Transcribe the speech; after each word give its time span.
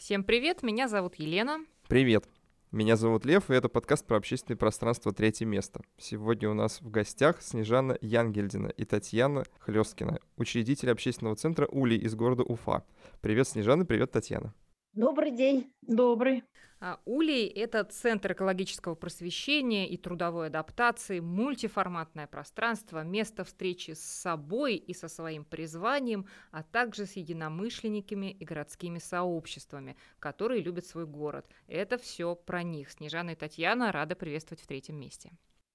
Всем 0.00 0.24
привет, 0.24 0.62
меня 0.62 0.88
зовут 0.88 1.16
Елена. 1.16 1.58
Привет. 1.86 2.26
Меня 2.72 2.96
зовут 2.96 3.26
Лев, 3.26 3.50
и 3.50 3.54
это 3.54 3.68
подкаст 3.68 4.06
про 4.06 4.16
общественное 4.16 4.56
пространство 4.56 5.12
«Третье 5.12 5.44
место». 5.44 5.82
Сегодня 5.98 6.48
у 6.48 6.54
нас 6.54 6.80
в 6.80 6.90
гостях 6.90 7.42
Снежана 7.42 7.98
Янгельдина 8.00 8.68
и 8.68 8.86
Татьяна 8.86 9.44
Хлесткина, 9.58 10.18
учредители 10.38 10.88
общественного 10.88 11.36
центра 11.36 11.66
«Ули» 11.66 11.96
из 11.96 12.14
города 12.14 12.44
Уфа. 12.44 12.82
Привет, 13.20 13.46
Снежана, 13.46 13.84
привет, 13.84 14.10
Татьяна. 14.10 14.54
Добрый 14.92 15.30
день. 15.30 15.72
Добрый. 15.82 16.42
А, 16.80 16.98
Улей– 17.04 17.46
это 17.56 17.84
центр 17.84 18.32
экологического 18.32 18.94
просвещения 18.94 19.86
и 19.88 19.96
трудовой 19.96 20.46
адаптации, 20.46 21.20
мультиформатное 21.20 22.26
пространство, 22.26 23.04
место 23.04 23.44
встречи 23.44 23.92
с 23.92 24.00
собой 24.00 24.76
и 24.76 24.94
со 24.94 25.08
своим 25.08 25.44
призванием, 25.44 26.26
а 26.50 26.62
также 26.62 27.06
с 27.06 27.12
единомышленниками 27.12 28.32
и 28.32 28.44
городскими 28.44 28.98
сообществами, 28.98 29.96
которые 30.18 30.62
любят 30.62 30.86
свой 30.86 31.06
город. 31.06 31.46
Это 31.68 31.98
все 31.98 32.34
про 32.34 32.62
них. 32.62 32.90
Снежана 32.90 33.30
и 33.30 33.34
Татьяна 33.36 33.92
рада 33.92 34.16
приветствовать 34.16 34.62
в 34.62 34.66
третьем 34.66 34.96
месте. 34.96 35.30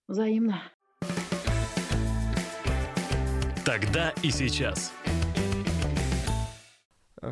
Взаимно. 0.08 0.62
Тогда 3.64 4.14
и 4.24 4.30
сейчас. 4.30 4.92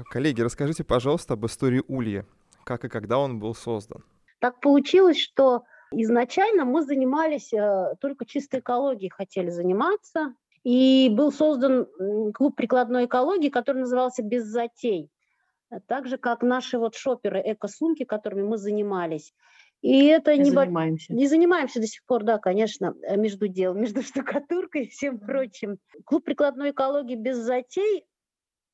Коллеги, 0.09 0.41
расскажите, 0.41 0.83
пожалуйста, 0.83 1.33
об 1.33 1.45
истории 1.45 1.83
Улья 1.87 2.25
как 2.63 2.85
и 2.85 2.89
когда 2.89 3.19
он 3.19 3.39
был 3.39 3.53
создан? 3.53 4.03
Так 4.39 4.59
получилось, 4.59 5.19
что 5.19 5.63
изначально 5.91 6.65
мы 6.65 6.83
занимались 6.83 7.53
э, 7.53 7.95
только 7.99 8.25
чистой 8.25 8.59
экологией, 8.59 9.09
хотели 9.09 9.49
заниматься. 9.49 10.33
И 10.63 11.09
был 11.11 11.31
создан 11.31 11.87
клуб 12.33 12.55
прикладной 12.55 13.05
экологии, 13.05 13.49
который 13.49 13.79
назывался 13.79 14.23
«Без 14.23 14.45
затей». 14.45 15.09
Так 15.87 16.07
же, 16.07 16.17
как 16.17 16.41
наши 16.41 16.77
вот 16.77 16.95
шоперы, 16.95 17.41
эко-сумки, 17.43 18.05
которыми 18.05 18.43
мы 18.43 18.57
занимались. 18.57 19.33
И 19.81 20.05
это 20.05 20.37
не 20.37 20.51
занимаемся. 20.51 21.13
Не 21.13 21.27
занимаемся 21.27 21.81
до 21.81 21.87
сих 21.87 22.05
пор, 22.05 22.23
да, 22.23 22.37
конечно, 22.37 22.95
э, 23.01 23.17
между 23.17 23.47
делом, 23.47 23.81
между 23.81 24.01
штукатуркой 24.01 24.85
и 24.85 24.89
всем 24.89 25.19
прочим. 25.19 25.77
Клуб 26.05 26.23
прикладной 26.23 26.71
экологии 26.71 27.15
без 27.15 27.37
затей 27.37 28.05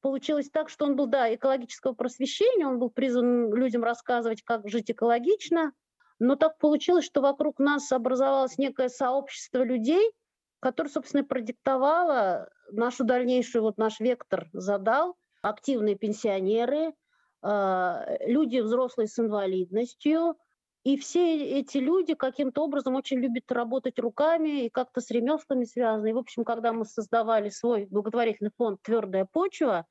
получилось 0.02 0.50
так, 0.50 0.70
что 0.70 0.86
он 0.86 0.96
был, 0.96 1.08
да, 1.08 1.34
экологического 1.34 1.94
просвещения, 1.94 2.68
он 2.68 2.80
был 2.80 2.90
призван 2.90 3.54
людям 3.54 3.84
рассказывать, 3.84 4.42
как 4.44 4.68
жить 4.68 4.92
экологично, 4.92 5.74
но 6.20 6.36
так 6.36 6.58
получилось, 6.58 7.06
что 7.06 7.22
вокруг 7.22 7.60
нас 7.60 7.92
образовалось 7.92 8.58
некое 8.58 8.90
сообщество 8.90 9.64
людей, 9.64 10.12
которое, 10.60 10.90
собственно, 10.90 11.24
продиктовало 11.24 12.50
нашу 12.72 13.04
дальнейшую, 13.04 13.64
вот 13.64 13.78
наш 13.78 14.00
вектор 14.00 14.50
задал, 14.54 15.16
активные 15.42 15.96
пенсионеры, 15.96 16.94
а, 17.42 18.06
люди 18.26 18.60
взрослые 18.60 19.08
с 19.08 19.18
инвалидностью, 19.18 20.36
и 20.84 20.98
все 20.98 21.60
эти 21.60 21.78
люди 21.78 22.14
каким-то 22.14 22.64
образом 22.64 22.96
очень 22.96 23.20
любят 23.20 23.52
работать 23.52 24.00
руками 24.00 24.66
и 24.66 24.70
как-то 24.70 25.02
с 25.02 25.12
ремеслами 25.12 25.66
связаны. 25.66 26.10
И, 26.10 26.14
в 26.14 26.18
общем, 26.18 26.46
когда 26.46 26.72
мы 26.72 26.86
создавали 26.86 27.50
свой 27.50 27.86
благотворительный 27.86 28.52
фонд 28.58 28.82
«Твердая 28.82 29.26
почва», 29.26 29.86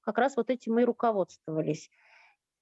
как 0.00 0.18
раз 0.18 0.36
вот 0.36 0.50
этим 0.50 0.74
мы 0.74 0.82
и 0.82 0.84
руководствовались. 0.84 1.90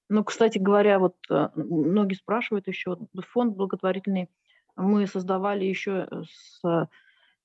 Ну, 0.09 0.23
кстати 0.23 0.59
говоря, 0.59 0.99
вот 0.99 1.15
э, 1.29 1.49
многие 1.55 2.15
спрашивают 2.15 2.67
еще, 2.67 2.97
фонд 3.29 3.55
благотворительный 3.55 4.29
мы 4.75 5.07
создавали 5.07 5.65
еще 5.65 6.07
с 6.61 6.87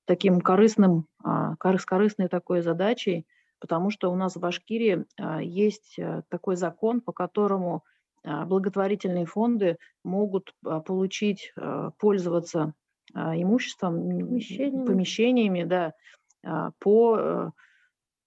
таким 0.05 0.41
корыстным, 0.41 1.07
а, 1.23 1.55
с 1.55 1.85
корыстной 1.85 2.29
такой 2.29 2.63
задачей, 2.63 3.27
потому 3.59 3.91
что 3.91 4.11
у 4.11 4.17
нас 4.17 4.37
в 4.37 4.41
Башкирии 4.41 5.05
а, 5.19 5.43
есть 5.43 5.99
э, 5.99 6.23
такой 6.29 6.57
закон, 6.57 7.01
по 7.01 7.13
которому 7.13 7.85
благотворительные 8.27 9.25
фонды 9.25 9.77
могут 10.03 10.53
а, 10.65 10.81
получить, 10.81 11.53
а, 11.57 11.91
пользоваться 11.99 12.75
имуществом, 13.15 13.95
помещениями, 14.01 14.85
помещениями 14.85 15.63
да, 15.63 15.93
по 16.81 17.17
э, 17.17 17.51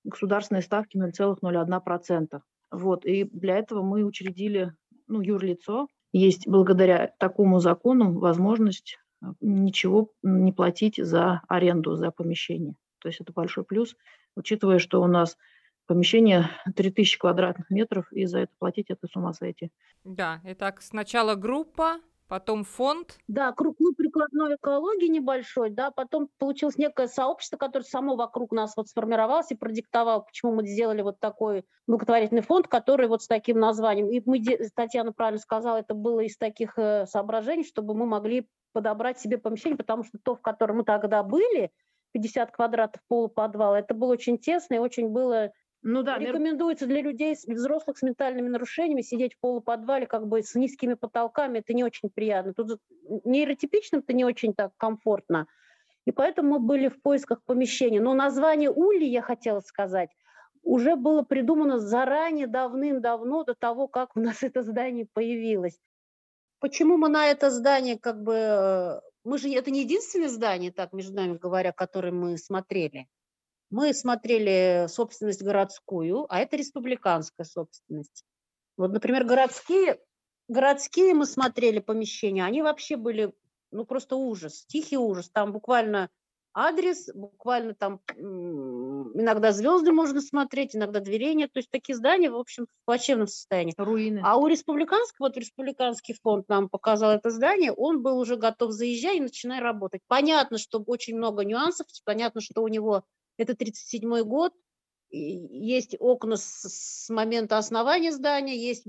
государственной 0.05 0.61
ставке 0.61 0.97
0,01%. 0.97 2.39
Вот, 2.71 3.05
и 3.05 3.25
для 3.25 3.57
этого 3.57 3.83
мы 3.83 4.05
учредили 4.05 4.73
ну, 5.07 5.21
юрлицо. 5.21 5.87
Есть 6.13 6.47
благодаря 6.47 7.13
такому 7.19 7.59
закону 7.59 8.17
возможность 8.17 8.97
ничего 9.41 10.11
не 10.23 10.53
платить 10.53 10.95
за 10.95 11.41
аренду, 11.49 11.95
за 11.95 12.11
помещение. 12.11 12.75
То 12.99 13.09
есть 13.09 13.19
это 13.19 13.33
большой 13.33 13.65
плюс, 13.65 13.95
учитывая, 14.35 14.79
что 14.79 15.01
у 15.01 15.07
нас 15.07 15.37
помещение 15.89 16.51
3000 16.75 17.17
квадратных 17.17 17.71
метров, 17.71 18.11
и 18.11 18.27
за 18.27 18.41
это 18.41 18.53
платить 18.59 18.91
это 18.91 19.07
с 19.07 19.15
ума 19.15 19.33
сойти. 19.33 19.71
Да, 20.03 20.39
итак, 20.43 20.83
сначала 20.83 21.33
группа, 21.33 21.97
потом 22.27 22.63
фонд. 22.63 23.17
Да, 23.27 23.51
крупный 23.53 23.95
прикладной 23.95 24.55
экологии 24.55 25.07
небольшой, 25.07 25.71
да, 25.71 25.89
потом 25.89 26.29
получилось 26.37 26.77
некое 26.77 27.07
сообщество, 27.07 27.57
которое 27.57 27.85
само 27.85 28.15
вокруг 28.15 28.51
нас 28.51 28.77
вот 28.77 28.87
сформировалось 28.87 29.49
и 29.49 29.55
продиктовало, 29.55 30.19
почему 30.19 30.53
мы 30.53 30.67
сделали 30.67 31.01
вот 31.01 31.19
такой 31.19 31.65
благотворительный 31.87 32.43
фонд, 32.43 32.67
который 32.67 33.07
вот 33.07 33.23
с 33.23 33.27
таким 33.27 33.59
названием. 33.59 34.11
И 34.11 34.21
мы, 34.23 34.39
Татьяна 34.75 35.11
правильно 35.11 35.39
сказала, 35.39 35.77
это 35.77 35.95
было 35.95 36.19
из 36.19 36.37
таких 36.37 36.77
э, 36.77 37.07
соображений, 37.07 37.65
чтобы 37.65 37.95
мы 37.95 38.05
могли 38.05 38.47
подобрать 38.73 39.19
себе 39.19 39.39
помещение, 39.39 39.77
потому 39.77 40.03
что 40.03 40.19
то, 40.21 40.35
в 40.35 40.41
котором 40.41 40.77
мы 40.77 40.83
тогда 40.83 41.23
были, 41.23 41.71
50 42.11 42.51
квадратов 42.51 43.01
полуподвала, 43.07 43.77
это 43.77 43.95
было 43.95 44.11
очень 44.11 44.37
тесно 44.37 44.75
и 44.75 44.79
очень 44.79 45.09
было 45.09 45.51
ну 45.81 46.03
да, 46.03 46.17
рекомендуется 46.17 46.87
для 46.87 47.01
людей 47.01 47.35
взрослых 47.47 47.97
с 47.97 48.01
ментальными 48.01 48.49
нарушениями 48.49 49.01
сидеть 49.01 49.35
в 49.35 49.39
полуподвале 49.39 50.07
как 50.07 50.27
бы 50.27 50.43
с 50.43 50.53
низкими 50.55 50.95
потолками, 50.95 51.59
это 51.59 51.73
не 51.73 51.85
очень 51.85 52.09
приятно. 52.09 52.53
Тут 52.53 52.81
нейротипичным 53.23 54.01
это 54.01 54.13
не 54.13 54.25
очень 54.25 54.53
так 54.53 54.73
комфортно. 54.75 55.47
И 56.05 56.11
поэтому 56.11 56.53
мы 56.53 56.59
были 56.59 56.89
в 56.89 57.01
поисках 57.01 57.43
помещения. 57.43 58.01
Но 58.01 58.13
название 58.13 58.71
Ули, 58.71 59.05
я 59.05 59.21
хотела 59.21 59.61
сказать, 59.61 60.09
уже 60.63 60.95
было 60.95 61.21
придумано 61.21 61.79
заранее, 61.79 62.47
давным-давно, 62.47 63.43
до 63.43 63.55
того, 63.55 63.87
как 63.87 64.17
у 64.17 64.19
нас 64.19 64.43
это 64.43 64.63
здание 64.63 65.07
появилось. 65.13 65.79
Почему 66.59 66.97
мы 66.97 67.07
на 67.07 67.27
это 67.27 67.49
здание 67.49 67.97
как 67.97 68.21
бы... 68.21 68.33
Э, 68.33 69.01
мы 69.23 69.37
же 69.37 69.49
это 69.49 69.71
не 69.71 69.81
единственное 69.83 70.27
здание, 70.27 70.71
так 70.71 70.91
между 70.91 71.15
нами 71.15 71.37
говоря, 71.37 71.71
которое 71.71 72.11
мы 72.11 72.37
смотрели. 72.37 73.07
Мы 73.69 73.93
смотрели 73.93 74.87
собственность 74.87 75.43
городскую, 75.43 76.25
а 76.29 76.39
это 76.39 76.55
республиканская 76.57 77.45
собственность. 77.45 78.23
Вот, 78.77 78.91
например, 78.91 79.25
городские, 79.25 79.99
городские 80.47 81.13
мы 81.13 81.25
смотрели 81.25 81.79
помещения, 81.79 82.43
они 82.43 82.61
вообще 82.61 82.95
были, 82.95 83.33
ну, 83.71 83.85
просто 83.85 84.15
ужас, 84.15 84.65
тихий 84.65 84.97
ужас. 84.97 85.29
Там 85.29 85.51
буквально 85.51 86.09
адрес, 86.53 87.09
буквально 87.13 87.73
там 87.75 88.01
иногда 88.17 89.51
звезды 89.51 89.91
можно 89.91 90.19
смотреть, 90.21 90.75
иногда 90.75 90.99
дверей 90.99 91.35
нет. 91.35 91.53
То 91.53 91.59
есть 91.59 91.69
такие 91.69 91.95
здания, 91.95 92.31
в 92.31 92.35
общем, 92.35 92.65
в 92.65 92.85
плачевном 92.85 93.27
состоянии. 93.27 93.73
Руины. 93.77 94.21
А 94.23 94.37
у 94.37 94.47
республиканского, 94.47 95.27
вот 95.27 95.37
республиканский 95.37 96.15
фонд 96.21 96.49
нам 96.49 96.69
показал 96.69 97.11
это 97.11 97.29
здание, 97.29 97.71
он 97.71 98.01
был 98.01 98.17
уже 98.17 98.35
готов 98.35 98.71
заезжать 98.71 99.17
и 99.17 99.21
начинать 99.21 99.61
работать. 99.61 100.01
Понятно, 100.07 100.57
что 100.57 100.81
очень 100.85 101.15
много 101.15 101.43
нюансов, 101.45 101.87
понятно, 102.03 102.41
что 102.41 102.63
у 102.63 102.67
него 102.67 103.03
это 103.39 103.53
1937 103.53 104.23
год, 104.23 104.53
есть 105.11 105.95
окна 105.99 106.37
с, 106.37 106.61
с 106.67 107.09
момента 107.09 107.57
основания 107.57 108.11
здания, 108.11 108.55
есть 108.55 108.85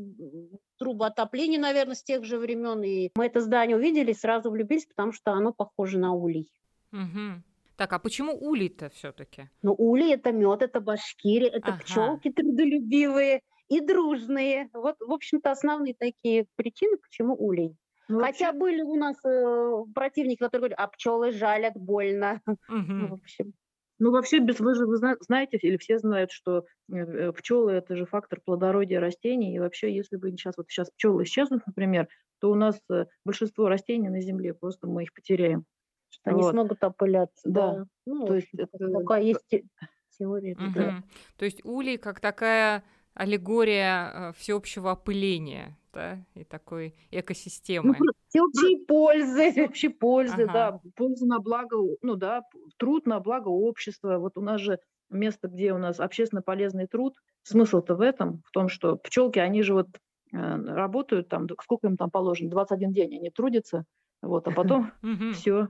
трубы 0.78 1.06
отопления, 1.06 1.58
наверное, 1.58 1.94
с 1.94 2.02
тех 2.02 2.24
же 2.24 2.38
времен. 2.38 2.82
И 2.82 3.10
мы 3.14 3.26
это 3.26 3.40
здание 3.40 3.76
увидели 3.76 4.10
и 4.10 4.14
сразу 4.14 4.50
влюбились, 4.50 4.86
потому 4.86 5.12
что 5.12 5.32
оно 5.32 5.52
похоже 5.52 5.98
на 5.98 6.12
улей. 6.12 6.52
Угу. 6.92 7.42
Так, 7.76 7.92
а 7.94 7.98
почему 7.98 8.34
улей-то 8.34 8.90
все-таки? 8.90 9.48
Ну, 9.62 9.72
улей 9.72 10.12
это 10.12 10.32
мед, 10.32 10.62
это 10.62 10.80
башкири, 10.80 11.46
это 11.46 11.72
ага. 11.72 11.82
пчелки 11.82 12.30
трудолюбивые 12.30 13.40
и 13.68 13.80
дружные. 13.80 14.68
Вот, 14.74 14.96
в 15.00 15.10
общем-то, 15.10 15.50
основные 15.50 15.94
такие 15.94 16.46
причины, 16.56 16.98
почему 16.98 17.34
улей. 17.34 17.76
Ну, 18.08 18.20
Хотя 18.20 18.46
вообще... 18.46 18.58
были 18.58 18.82
у 18.82 18.96
нас 18.96 19.16
э, 19.24 19.84
противники, 19.94 20.40
которые 20.40 20.60
говорят, 20.60 20.80
а 20.80 20.88
пчелы 20.88 21.32
жалят 21.32 21.74
больно. 21.74 22.42
Угу. 22.46 23.06
в 23.08 23.12
общем. 23.14 23.54
Ну, 24.00 24.10
вообще, 24.12 24.38
без, 24.38 24.58
вы 24.58 24.74
же 24.74 24.86
вы 24.86 24.96
знаете, 24.96 25.58
или 25.58 25.76
все 25.76 25.98
знают, 25.98 26.32
что 26.32 26.64
э, 26.90 26.96
э, 26.96 27.32
пчелы– 27.32 27.72
это 27.74 27.96
же 27.96 28.06
фактор 28.06 28.40
плодородия 28.40 28.98
растений. 28.98 29.54
И 29.54 29.58
вообще, 29.58 29.94
если 29.94 30.16
бы 30.16 30.30
сейчас, 30.30 30.56
вот 30.56 30.68
сейчас 30.70 30.90
пчелы 30.90 31.24
исчезнут, 31.24 31.62
например, 31.66 32.08
то 32.40 32.50
у 32.50 32.54
нас 32.54 32.80
э, 32.90 33.04
большинство 33.26 33.68
растений 33.68 34.08
на 34.08 34.22
Земле, 34.22 34.54
просто 34.54 34.86
мы 34.86 35.02
их 35.02 35.12
потеряем. 35.12 35.64
Что 36.08 36.30
вот. 36.30 36.40
они 36.40 36.50
смогут 36.50 36.82
опыляться. 36.82 37.42
Да. 37.44 37.74
да. 37.74 37.84
Ну, 38.06 38.26
то 38.26 38.34
есть 38.36 38.48
это... 38.56 38.88
Пока 38.90 39.18
есть 39.18 39.44
теория. 40.18 40.54
Угу. 40.54 40.72
Да. 40.74 41.04
То 41.36 41.44
есть 41.44 41.62
улей 41.64 41.98
как 41.98 42.20
такая 42.20 42.82
аллегория 43.12 44.32
всеобщего 44.32 44.92
опыления 44.92 45.76
да, 45.92 46.24
и 46.34 46.44
такой 46.44 46.94
экосистемы. 47.10 47.96
Ну, 47.98 48.06
всеобщей 48.30 48.84
пользы. 48.86 49.50
Всеобщей 49.52 49.88
пользы, 49.88 50.44
ага. 50.44 50.52
да, 50.52 50.80
польза 50.96 51.26
на 51.26 51.38
благо, 51.40 51.76
ну 52.02 52.16
да, 52.16 52.42
труд 52.78 53.06
на 53.06 53.20
благо 53.20 53.48
общества. 53.48 54.18
Вот 54.18 54.38
у 54.38 54.40
нас 54.40 54.60
же 54.60 54.78
место, 55.10 55.48
где 55.48 55.72
у 55.72 55.78
нас 55.78 56.00
общественно 56.00 56.42
полезный 56.42 56.86
труд. 56.86 57.14
Смысл-то 57.42 57.94
в 57.94 58.00
этом, 58.00 58.42
в 58.46 58.50
том, 58.50 58.68
что 58.68 58.96
пчелки, 58.96 59.38
они 59.38 59.62
же 59.62 59.74
вот 59.74 59.88
работают 60.32 61.28
там, 61.28 61.48
сколько 61.60 61.88
им 61.88 61.96
там 61.96 62.10
положено, 62.10 62.50
21 62.50 62.92
день 62.92 63.16
они 63.16 63.30
трудятся, 63.30 63.84
вот, 64.22 64.46
а 64.46 64.52
потом 64.52 64.92
все. 65.34 65.68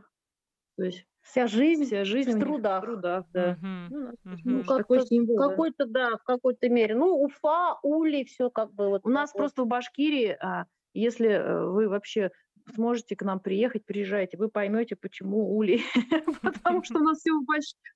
То 0.77 0.85
есть 0.85 1.07
Вся 1.23 1.47
жизнь, 1.47 1.85
вся 1.85 2.05
жизнь 2.05 2.33
в 2.33 2.41
трудах. 2.41 2.83
В 2.83 2.87
трудах, 2.87 3.25
да. 3.33 3.57
Ну, 3.61 4.13
ну, 4.45 4.65
такой 4.65 5.03
символ, 5.07 5.37
какой-то, 5.37 5.87
да. 5.87 6.17
в 6.17 6.25
какой-то 6.25 6.69
мере. 6.69 6.95
Ну, 6.95 7.23
Уфа, 7.23 7.79
Ули, 7.83 8.25
все 8.25 8.51
как 8.51 8.73
бы 8.73 8.89
вот. 8.89 9.03
У 9.05 9.11
нас 9.11 9.33
просто 9.33 9.63
в 9.63 9.67
Башкирии, 9.67 10.37
а, 10.41 10.65
если 10.95 11.29
э, 11.29 11.65
вы 11.67 11.89
вообще 11.89 12.31
сможете 12.71 13.17
к 13.17 13.23
нам 13.23 13.41
приехать, 13.41 13.85
приезжайте, 13.85 14.37
вы 14.37 14.49
поймете, 14.49 14.97
почему 14.97 15.57
ули. 15.57 15.81
Потому 16.43 16.83
что 16.85 16.99
у 16.99 17.03
нас 17.03 17.19
все 17.19 17.33
в 17.33 17.45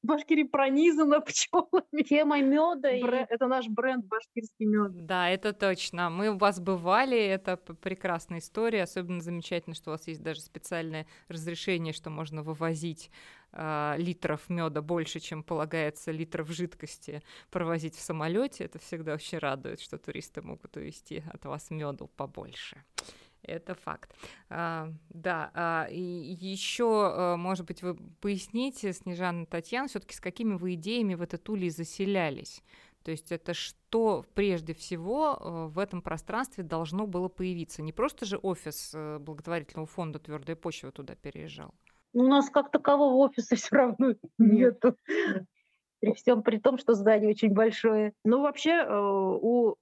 Башкирии 0.02 0.44
пронизано 0.44 1.20
пчелами. 1.22 2.02
Темой 2.02 2.42
меда. 2.42 2.90
Это 2.90 3.46
наш 3.46 3.68
бренд 3.68 4.04
башкирский 4.04 4.66
мед. 4.66 5.06
Да, 5.06 5.28
это 5.30 5.52
точно. 5.52 6.10
Мы 6.10 6.30
у 6.30 6.38
вас 6.38 6.60
бывали, 6.60 7.18
это 7.18 7.56
прекрасная 7.56 8.38
история. 8.38 8.82
Особенно 8.82 9.20
замечательно, 9.20 9.74
что 9.74 9.90
у 9.90 9.92
вас 9.92 10.06
есть 10.06 10.22
даже 10.22 10.40
специальное 10.40 11.06
разрешение, 11.28 11.92
что 11.92 12.10
можно 12.10 12.42
вывозить 12.42 13.10
э, 13.52 13.94
литров 13.98 14.48
меда 14.48 14.82
больше, 14.82 15.20
чем 15.20 15.42
полагается 15.42 16.10
литров 16.10 16.50
жидкости 16.50 17.22
провозить 17.50 17.96
в 17.96 18.00
самолете. 18.00 18.64
Это 18.64 18.78
всегда 18.78 19.14
очень 19.14 19.38
радует, 19.38 19.80
что 19.80 19.98
туристы 19.98 20.42
могут 20.42 20.76
увезти 20.76 21.22
от 21.32 21.44
вас 21.44 21.70
меду 21.70 22.10
побольше. 22.16 22.82
Это 23.46 23.74
факт. 23.74 24.14
А, 24.48 24.88
да, 25.10 25.50
а, 25.54 25.86
и 25.90 26.00
еще, 26.00 27.12
а, 27.12 27.36
может 27.36 27.66
быть, 27.66 27.82
вы 27.82 27.94
поясните, 28.20 28.92
Снежана 28.92 29.46
Татьяна, 29.46 29.88
все-таки 29.88 30.14
с 30.14 30.20
какими 30.20 30.54
вы 30.54 30.74
идеями 30.74 31.14
в 31.14 31.22
этот 31.22 31.48
улей 31.48 31.70
заселялись? 31.70 32.62
То 33.04 33.10
есть 33.10 33.32
это 33.32 33.52
что 33.52 34.24
прежде 34.34 34.72
всего 34.72 35.36
а, 35.38 35.66
в 35.66 35.78
этом 35.78 36.00
пространстве 36.00 36.64
должно 36.64 37.06
было 37.06 37.28
появиться? 37.28 37.82
Не 37.82 37.92
просто 37.92 38.24
же 38.24 38.38
офис 38.38 38.92
э, 38.94 39.18
благотворительного 39.18 39.86
фонда 39.86 40.18
«Твердая 40.18 40.56
почва» 40.56 40.90
туда 40.90 41.14
переезжал? 41.14 41.74
Ну, 42.14 42.24
у 42.24 42.28
нас 42.28 42.48
как 42.48 42.70
такового 42.70 43.16
офиса 43.16 43.56
все 43.56 43.76
равно 43.76 44.14
нету. 44.38 44.96
При 46.00 46.14
всем 46.14 46.42
при 46.42 46.58
том, 46.58 46.78
что 46.78 46.94
здание 46.94 47.30
очень 47.30 47.52
большое. 47.52 48.14
Ну, 48.24 48.40
вообще, 48.40 48.70
э, 48.70 48.98
у 48.98 49.76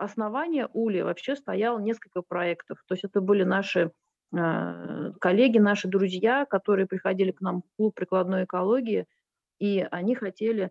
основания 0.00 0.68
УЛИ 0.72 1.02
вообще 1.02 1.36
стояло 1.36 1.78
несколько 1.78 2.22
проектов. 2.22 2.82
То 2.86 2.94
есть 2.94 3.04
это 3.04 3.20
были 3.20 3.44
наши 3.44 3.92
э, 4.34 5.12
коллеги, 5.20 5.58
наши 5.58 5.88
друзья, 5.88 6.46
которые 6.46 6.86
приходили 6.86 7.30
к 7.30 7.40
нам 7.40 7.62
в 7.62 7.76
клуб 7.76 7.94
прикладной 7.94 8.44
экологии, 8.44 9.06
и 9.58 9.86
они 9.90 10.14
хотели 10.14 10.70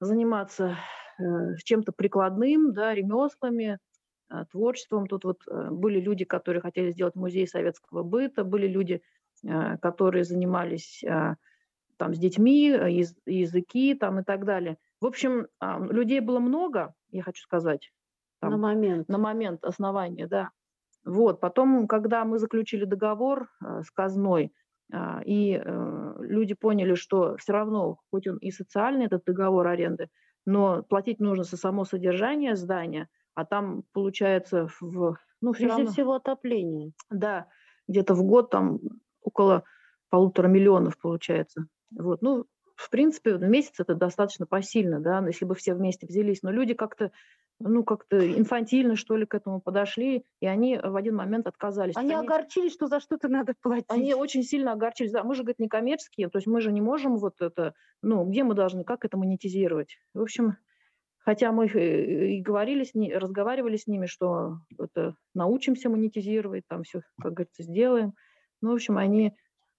заниматься 0.00 0.76
э, 1.18 1.56
чем-то 1.64 1.92
прикладным, 1.92 2.72
да, 2.72 2.94
ремеслами, 2.94 3.78
э, 4.30 4.44
творчеством. 4.52 5.06
Тут 5.08 5.24
вот 5.24 5.42
были 5.46 6.00
люди, 6.00 6.24
которые 6.24 6.62
хотели 6.62 6.92
сделать 6.92 7.16
музей 7.16 7.46
советского 7.48 8.02
быта, 8.02 8.44
были 8.44 8.68
люди, 8.68 9.02
которые 9.80 10.24
занимались 10.24 11.04
там 11.96 12.12
с 12.14 12.18
детьми, 12.18 12.66
яз, 12.66 13.14
языки 13.24 13.94
там 13.94 14.18
и 14.18 14.24
так 14.24 14.44
далее. 14.44 14.78
В 15.00 15.06
общем, 15.06 15.46
людей 15.60 16.18
было 16.18 16.40
много, 16.40 16.92
я 17.12 17.22
хочу 17.22 17.42
сказать, 17.42 17.92
там, 18.40 18.52
на 18.52 18.56
момент. 18.56 19.08
На 19.08 19.18
момент 19.18 19.64
основания, 19.64 20.26
да. 20.26 20.50
Вот, 21.04 21.40
потом, 21.40 21.86
когда 21.86 22.24
мы 22.24 22.38
заключили 22.38 22.84
договор 22.84 23.48
э, 23.64 23.82
с 23.82 23.90
казной, 23.90 24.52
э, 24.92 25.24
и 25.24 25.54
э, 25.54 26.14
люди 26.20 26.54
поняли, 26.54 26.94
что 26.94 27.36
все 27.36 27.52
равно, 27.52 27.98
хоть 28.10 28.26
он 28.26 28.36
и 28.38 28.50
социальный, 28.50 29.06
этот 29.06 29.24
договор 29.24 29.66
аренды, 29.66 30.08
но 30.44 30.82
платить 30.82 31.20
нужно 31.20 31.44
за 31.44 31.56
само 31.56 31.84
содержание 31.84 32.56
здания, 32.56 33.08
а 33.34 33.44
там 33.44 33.84
получается 33.92 34.68
в... 34.80 35.16
Ну, 35.40 35.52
Прежде 35.52 35.68
равно, 35.68 35.90
всего 35.92 36.14
отопление. 36.14 36.92
Да, 37.10 37.46
где-то 37.86 38.14
в 38.14 38.24
год 38.24 38.50
там 38.50 38.80
около 39.22 39.62
полутора 40.10 40.48
миллионов 40.48 40.98
получается. 40.98 41.66
Вот, 41.96 42.22
ну, 42.22 42.46
в 42.74 42.90
принципе, 42.90 43.34
в 43.34 43.42
месяц 43.42 43.74
это 43.78 43.94
достаточно 43.94 44.46
посильно, 44.46 45.00
да, 45.00 45.24
если 45.26 45.44
бы 45.44 45.54
все 45.54 45.74
вместе 45.74 46.06
взялись. 46.06 46.42
Но 46.42 46.50
люди 46.50 46.74
как-то 46.74 47.12
ну, 47.60 47.84
как-то 47.84 48.18
инфантильно, 48.18 48.96
что 48.96 49.16
ли, 49.16 49.26
к 49.26 49.34
этому 49.34 49.60
подошли, 49.60 50.24
и 50.40 50.46
они 50.46 50.78
в 50.78 50.94
один 50.96 51.16
момент 51.16 51.46
отказались. 51.46 51.96
Они, 51.96 52.12
они 52.12 52.24
огорчились, 52.24 52.72
что 52.72 52.86
за 52.86 53.00
что-то 53.00 53.28
надо 53.28 53.54
платить. 53.60 53.86
Они 53.88 54.14
очень 54.14 54.42
сильно 54.42 54.72
огорчились. 54.72 55.12
Да, 55.12 55.24
мы 55.24 55.34
же, 55.34 55.42
говорит, 55.42 55.58
не 55.58 55.68
коммерческие, 55.68 56.28
то 56.28 56.38
есть 56.38 56.46
мы 56.46 56.60
же 56.60 56.72
не 56.72 56.80
можем 56.80 57.16
вот 57.16 57.40
это, 57.40 57.74
ну, 58.02 58.24
где 58.24 58.44
мы 58.44 58.54
должны, 58.54 58.84
как 58.84 59.04
это 59.04 59.16
монетизировать? 59.16 59.96
В 60.14 60.22
общем, 60.22 60.56
хотя 61.18 61.50
мы 61.52 61.66
и 61.66 62.40
говорили 62.40 62.84
с 62.84 62.94
ними, 62.94 63.12
разговаривали 63.12 63.76
с 63.76 63.86
ними, 63.86 64.06
что 64.06 64.58
это 64.78 65.16
научимся 65.34 65.90
монетизировать, 65.90 66.64
там 66.68 66.84
все, 66.84 67.00
как 67.20 67.32
говорится, 67.32 67.62
сделаем. 67.64 68.14
Ну, 68.60 68.70
в 68.70 68.74
общем, 68.74 68.98
они 68.98 69.34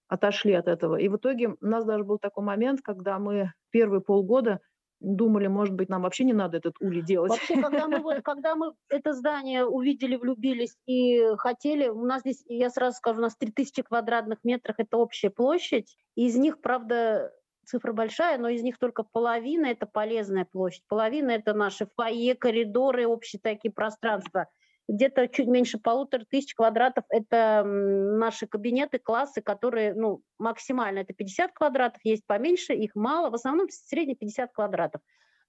отошли 0.08 0.52
от 0.52 0.68
этого. 0.68 0.96
И 0.96 1.08
в 1.08 1.16
итоге 1.16 1.48
у 1.48 1.56
нас 1.66 1.84
даже 1.84 2.04
был 2.04 2.18
такой 2.18 2.44
момент, 2.44 2.80
когда 2.82 3.18
мы 3.18 3.52
первые 3.70 4.00
полгода 4.00 4.60
думали, 5.00 5.46
может 5.46 5.74
быть, 5.74 5.88
нам 5.88 6.02
вообще 6.02 6.24
не 6.24 6.32
надо 6.32 6.58
этот 6.58 6.76
улей 6.80 7.02
делать. 7.02 7.30
Вообще, 7.30 7.60
когда 7.60 7.88
мы, 7.88 8.20
когда 8.22 8.54
мы 8.54 8.74
это 8.88 9.12
здание 9.14 9.64
увидели, 9.64 10.16
влюбились 10.16 10.76
и 10.86 11.34
хотели, 11.38 11.88
у 11.88 12.04
нас 12.04 12.20
здесь, 12.20 12.44
я 12.46 12.70
сразу 12.70 12.96
скажу, 12.96 13.18
у 13.18 13.22
нас 13.22 13.36
3000 13.36 13.82
квадратных 13.82 14.38
метров– 14.44 14.76
это 14.78 14.98
общая 14.98 15.30
площадь, 15.30 15.96
из 16.14 16.36
них, 16.36 16.60
правда, 16.60 17.32
цифра 17.64 17.92
большая, 17.92 18.38
но 18.38 18.48
из 18.48 18.62
них 18.62 18.78
только 18.78 19.02
половина– 19.02 19.66
это 19.66 19.86
полезная 19.86 20.44
площадь, 20.44 20.84
половина– 20.86 21.30
это 21.32 21.54
наши 21.54 21.88
фойе, 21.96 22.34
коридоры, 22.34 23.06
общие 23.06 23.40
такие 23.40 23.72
пространства– 23.72 24.46
где-то 24.90 25.28
чуть 25.28 25.46
меньше 25.46 25.78
полутора 25.78 26.24
тысяч 26.28 26.54
квадратов– 26.54 27.04
это 27.08 27.62
наши 27.64 28.46
кабинеты, 28.46 28.98
классы, 28.98 29.40
которые 29.40 29.94
ну, 29.94 30.22
максимально 30.38 31.00
это 31.00 31.14
50 31.14 31.52
квадратов, 31.52 32.00
есть 32.04 32.26
поменьше, 32.26 32.74
их 32.74 32.94
мало, 32.94 33.30
в 33.30 33.34
основном 33.34 33.68
в 33.68 33.72
среднем 33.72 34.16
50 34.16 34.52
квадратов. 34.52 35.00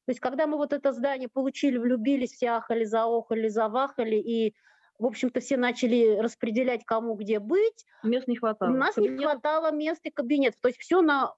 То 0.05 0.11
есть 0.11 0.19
когда 0.19 0.47
мы 0.47 0.57
вот 0.57 0.73
это 0.73 0.91
здание 0.91 1.27
получили, 1.27 1.77
влюбились, 1.77 2.33
все 2.33 2.49
ахали, 2.49 2.83
заохали, 2.83 3.47
завахали, 3.47 4.15
и, 4.15 4.53
в 4.99 5.05
общем-то, 5.05 5.39
все 5.39 5.57
начали 5.57 6.17
распределять, 6.17 6.85
кому 6.85 7.15
где 7.15 7.39
быть. 7.39 7.85
Мест 8.03 8.27
не 8.27 8.37
хватало. 8.37 8.71
У 8.71 8.75
нас 8.75 8.95
Кабинет... 8.95 9.19
не 9.19 9.25
хватало 9.25 9.71
мест 9.71 10.01
и 10.03 10.11
кабинетов. 10.11 10.59
То 10.61 10.69
есть 10.69 10.79
все 10.79 11.01
на... 11.01 11.33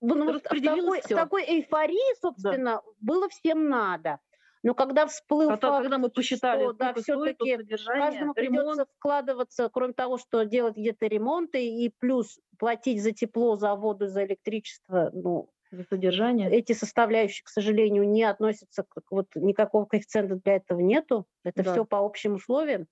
Ну, 0.00 0.32
в, 0.32 0.40
такой, 0.40 1.00
в 1.00 1.08
такой 1.08 1.44
эйфории, 1.44 2.20
собственно, 2.20 2.74
да. 2.74 2.82
было 3.00 3.28
всем 3.30 3.68
надо. 3.68 4.20
Но 4.66 4.74
когда 4.74 5.06
всплыл 5.06 5.50
Потом, 5.50 5.70
факт, 5.70 5.82
когда 5.84 5.98
мы 5.98 6.08
посчитали, 6.08 6.64
что 6.64 6.72
да, 6.72 6.92
все-таки 6.94 7.56
каждому 7.86 8.34
придется 8.34 8.86
вкладываться, 8.98 9.70
кроме 9.72 9.92
того, 9.92 10.18
что 10.18 10.42
делать 10.42 10.76
где-то 10.76 11.06
ремонты 11.06 11.64
и 11.64 11.88
плюс 12.00 12.40
платить 12.58 13.00
за 13.00 13.12
тепло, 13.12 13.54
за 13.54 13.76
воду, 13.76 14.08
за 14.08 14.24
электричество, 14.24 15.10
ну, 15.12 15.50
за 15.70 15.84
содержание. 15.84 16.50
Эти 16.50 16.72
составляющие, 16.72 17.44
к 17.44 17.48
сожалению, 17.48 18.08
не 18.08 18.24
относятся 18.24 18.82
к 18.82 19.02
вот 19.12 19.28
никакого 19.36 19.84
коэффициента 19.84 20.34
для 20.34 20.56
этого 20.56 20.80
нету. 20.80 21.26
Это 21.44 21.62
да. 21.62 21.70
все 21.70 21.84
по 21.84 22.04
общим 22.04 22.34
условиям 22.34 22.88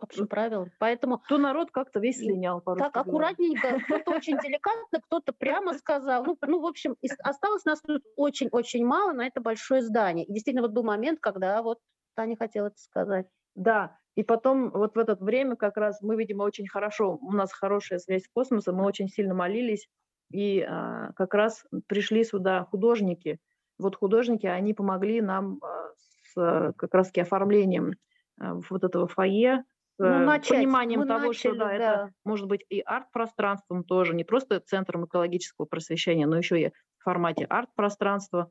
общим 0.00 0.26
правилам. 0.26 0.70
Поэтому 0.78 1.22
то 1.28 1.38
народ 1.38 1.70
как-то 1.70 2.00
весь 2.00 2.18
слинял. 2.18 2.60
Так 2.60 2.96
аккуратненько, 2.96 3.80
кто-то 3.84 4.12
очень 4.12 4.38
деликатно, 4.38 5.00
кто-то 5.00 5.32
прямо 5.32 5.74
сказал. 5.74 6.24
Ну, 6.24 6.36
ну 6.46 6.60
в 6.60 6.66
общем, 6.66 6.96
осталось 7.22 7.64
нас 7.64 7.80
тут 7.80 8.02
очень-очень 8.16 8.84
мало 8.84 9.12
на 9.12 9.26
это 9.26 9.40
большое 9.40 9.82
здание. 9.82 10.24
И 10.24 10.32
действительно, 10.32 10.62
вот 10.62 10.72
был 10.72 10.82
момент, 10.82 11.20
когда 11.20 11.62
вот 11.62 11.78
Таня 12.14 12.36
хотела 12.36 12.68
это 12.68 12.78
сказать. 12.78 13.26
Да, 13.54 13.96
и 14.18 14.24
потом 14.24 14.70
вот 14.70 14.96
в 14.96 14.98
это 14.98 15.14
время 15.14 15.54
как 15.54 15.76
раз 15.76 16.02
мы, 16.02 16.16
видимо, 16.16 16.42
очень 16.42 16.66
хорошо, 16.66 17.18
у 17.20 17.32
нас 17.32 17.52
хорошая 17.52 18.00
связь 18.00 18.24
с 18.24 18.28
космосом, 18.28 18.74
мы 18.74 18.84
очень 18.84 19.08
сильно 19.08 19.34
молились, 19.34 19.88
и 20.32 20.60
а, 20.60 21.12
как 21.12 21.34
раз 21.34 21.64
пришли 21.86 22.24
сюда 22.24 22.64
художники. 22.64 23.38
Вот 23.78 23.94
художники, 23.94 24.46
они 24.46 24.74
помогли 24.74 25.20
нам 25.20 25.60
а, 25.62 25.90
с 25.96 26.72
как 26.76 26.94
раз-таки 26.94 27.20
оформлением 27.20 27.92
а, 28.40 28.54
вот 28.68 28.82
этого 28.82 29.06
фойе, 29.06 29.64
ну, 29.98 30.06
э, 30.06 30.24
начать. 30.24 30.58
пониманием 30.58 31.00
Мы 31.00 31.06
того, 31.06 31.28
начали, 31.28 31.52
что 31.52 31.54
да, 31.54 31.64
да. 31.66 31.74
это 31.74 32.12
может 32.24 32.46
быть 32.46 32.64
и 32.68 32.80
арт-пространством 32.80 33.84
тоже, 33.84 34.14
не 34.14 34.24
просто 34.24 34.60
центром 34.60 35.06
экологического 35.06 35.66
просвещения, 35.66 36.26
но 36.26 36.36
еще 36.36 36.60
и 36.60 36.68
в 36.98 37.02
формате 37.04 37.44
арт-пространства. 37.44 38.50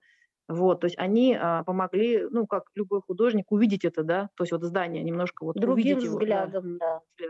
Вот, 0.50 0.80
то 0.80 0.86
есть 0.86 0.98
они 0.98 1.38
а, 1.40 1.64
помогли, 1.64 2.26
ну, 2.30 2.48
как 2.48 2.64
любой 2.76 3.02
художник, 3.02 3.52
увидеть 3.52 3.84
это, 3.84 4.04
да, 4.04 4.30
то 4.36 4.44
есть 4.44 4.54
вот 4.54 4.64
здание 4.64 5.04
немножко 5.04 5.44
вот 5.44 5.58
Другим 5.58 5.98
взглядом, 5.98 6.68
его, 6.68 6.78
да, 6.80 7.02
да. 7.20 7.28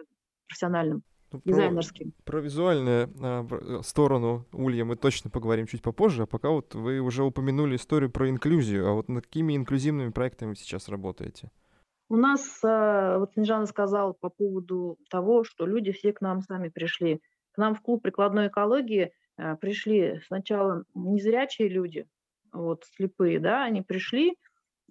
профессиональным. 0.48 1.04
Ну, 1.32 1.42
дизайнерским. 1.44 2.14
Про, 2.24 2.34
про 2.34 2.40
визуальную 2.40 3.12
а, 3.22 3.82
сторону 3.84 4.46
Улья 4.54 4.86
мы 4.86 4.96
точно 4.96 5.30
поговорим 5.30 5.66
чуть 5.66 5.82
попозже, 5.82 6.24
а 6.24 6.26
пока 6.26 6.50
вот 6.50 6.74
вы 6.76 7.00
уже 7.00 7.24
упомянули 7.24 7.76
историю 7.76 8.12
про 8.12 8.30
инклюзию, 8.30 8.88
а 8.88 8.94
вот 8.94 9.10
над 9.10 9.26
какими 9.26 9.56
инклюзивными 9.56 10.12
проектами 10.12 10.50
вы 10.50 10.56
сейчас 10.56 10.88
работаете? 10.88 11.50
У 12.10 12.16
нас, 12.16 12.64
э, 12.64 13.18
вот 13.18 13.34
Снежана 13.34 13.66
сказала 13.66 14.14
по 14.14 14.30
поводу 14.30 14.98
того, 15.10 15.44
что 15.44 15.66
люди 15.66 15.92
все 15.92 16.14
к 16.14 16.22
нам 16.22 16.42
сами 16.42 16.70
пришли. 16.70 17.22
К 17.52 17.58
нам 17.58 17.76
в 17.76 17.82
клуб 17.82 18.02
прикладной 18.02 18.48
экологии 18.48 19.12
э, 19.38 19.56
пришли 19.58 20.22
сначала 20.28 20.86
незрячие 20.96 21.68
люди, 21.68 22.08
вот 22.54 22.86
слепые, 22.96 23.40
да, 23.40 23.66
они 23.66 23.82
пришли, 23.82 24.38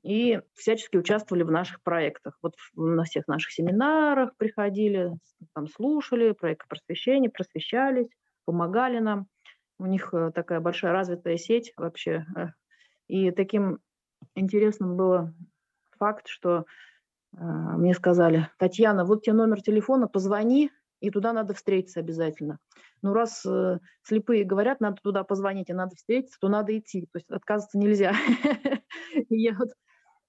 и 0.02 0.40
всячески 0.54 0.98
участвовали 0.98 1.42
в 1.42 1.50
наших 1.50 1.82
проектах. 1.82 2.38
Вот 2.42 2.54
на 2.74 3.04
всех 3.04 3.26
наших 3.28 3.50
семинарах 3.50 4.36
приходили, 4.36 5.12
там 5.54 5.68
слушали 5.68 6.32
проект 6.32 6.68
просвещения, 6.68 7.30
просвещались, 7.30 8.10
помогали 8.44 8.98
нам. 8.98 9.26
У 9.78 9.86
них 9.86 10.12
э, 10.12 10.32
такая 10.34 10.60
большая 10.60 10.92
развитая 10.92 11.38
сеть 11.38 11.72
вообще. 11.78 12.26
И 13.08 13.30
таким 13.30 13.78
интересным 14.34 14.96
было 14.96 15.32
факт, 15.98 16.28
что 16.28 16.66
мне 17.38 17.94
сказали, 17.94 18.48
Татьяна, 18.58 19.04
вот 19.04 19.22
тебе 19.22 19.34
номер 19.34 19.60
телефона, 19.60 20.08
позвони, 20.08 20.70
и 21.00 21.10
туда 21.10 21.32
надо 21.32 21.54
встретиться 21.54 22.00
обязательно. 22.00 22.58
Ну, 23.02 23.12
раз 23.12 23.44
э, 23.44 23.78
слепые 24.02 24.44
говорят, 24.44 24.80
надо 24.80 24.96
туда 25.02 25.24
позвонить 25.24 25.68
и 25.68 25.74
надо 25.74 25.94
встретиться, 25.96 26.38
то 26.40 26.48
надо 26.48 26.76
идти. 26.76 27.02
То 27.12 27.18
есть 27.18 27.30
отказываться 27.30 27.78
нельзя. 27.78 28.12
Я 29.28 29.54
вот 29.58 29.70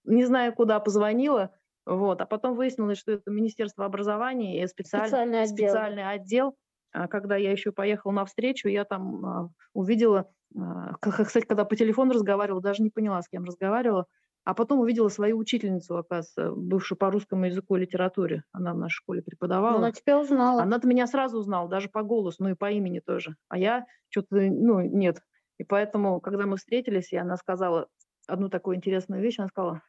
не 0.03 0.25
знаю, 0.25 0.53
куда 0.53 0.79
позвонила, 0.79 1.51
вот, 1.85 2.21
а 2.21 2.25
потом 2.25 2.55
выяснилось, 2.55 2.97
что 2.97 3.13
это 3.13 3.31
Министерство 3.31 3.85
образования 3.85 4.61
и 4.61 4.67
специальный, 4.67 5.07
специальный, 5.07 5.41
отдел. 5.43 5.55
специальный 5.55 6.09
отдел. 6.09 6.55
А 6.91 7.07
когда 7.07 7.35
я 7.37 7.51
еще 7.51 7.71
поехала 7.71 8.11
на 8.11 8.25
встречу, 8.25 8.67
я 8.67 8.83
там 8.83 9.25
а, 9.25 9.49
увидела, 9.73 10.29
а, 10.57 10.95
кстати, 10.99 11.45
когда 11.45 11.63
по 11.65 11.75
телефону 11.75 12.13
разговаривала, 12.13 12.61
даже 12.61 12.83
не 12.83 12.89
поняла, 12.89 13.21
с 13.21 13.29
кем 13.29 13.43
разговаривала, 13.43 14.05
а 14.47 14.53
потом 14.53 14.79
увидела 14.79 15.09
свою 15.09 15.37
учительницу, 15.39 15.97
оказывается, 15.97 16.51
бывшую 16.55 16.97
по 16.97 17.11
русскому 17.11 17.47
языку 17.47 17.75
и 17.75 17.81
литературе. 17.81 18.45
Она 18.53 18.73
в 18.73 18.77
нашей 18.77 18.95
школе 18.95 19.21
преподавала. 19.21 19.79
Она 19.79 19.91
тебя 19.91 20.17
узнала. 20.17 20.63
Она-то 20.63 20.87
меня 20.87 21.05
сразу 21.05 21.37
узнала, 21.37 21.67
даже 21.67 21.89
по 21.89 22.01
голосу, 22.01 22.43
ну 22.43 22.51
и 22.51 22.53
по 22.53 22.71
имени 22.71 23.01
тоже. 23.01 23.35
А 23.49 23.57
я 23.57 23.85
что-то, 24.07 24.37
ну, 24.37 24.79
нет. 24.79 25.21
И 25.57 25.65
поэтому, 25.65 26.21
когда 26.21 26.45
мы 26.45 26.55
встретились, 26.55 27.11
и 27.11 27.17
она 27.17 27.35
сказала 27.35 27.89
одну 28.25 28.47
такую 28.47 28.77
интересную 28.77 29.21
вещь, 29.21 29.37
она 29.37 29.49
сказала, 29.49 29.81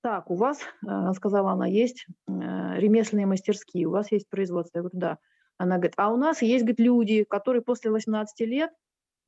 так, 0.00 0.30
у 0.30 0.36
вас, 0.36 0.58
э, 0.82 1.12
сказала 1.12 1.50
она, 1.50 1.66
есть 1.66 2.06
э, 2.08 2.32
ремесленные 2.32 3.26
мастерские, 3.26 3.88
у 3.88 3.90
вас 3.90 4.10
есть 4.10 4.30
производство. 4.30 4.78
Я 4.78 4.84
говорю, 4.84 4.98
да. 4.98 5.18
Она 5.58 5.76
говорит, 5.76 5.96
а 5.98 6.14
у 6.14 6.16
нас 6.16 6.40
есть 6.40 6.64
говорит, 6.64 6.80
люди, 6.80 7.24
которые 7.24 7.60
после 7.60 7.90
18 7.90 8.40
лет 8.48 8.70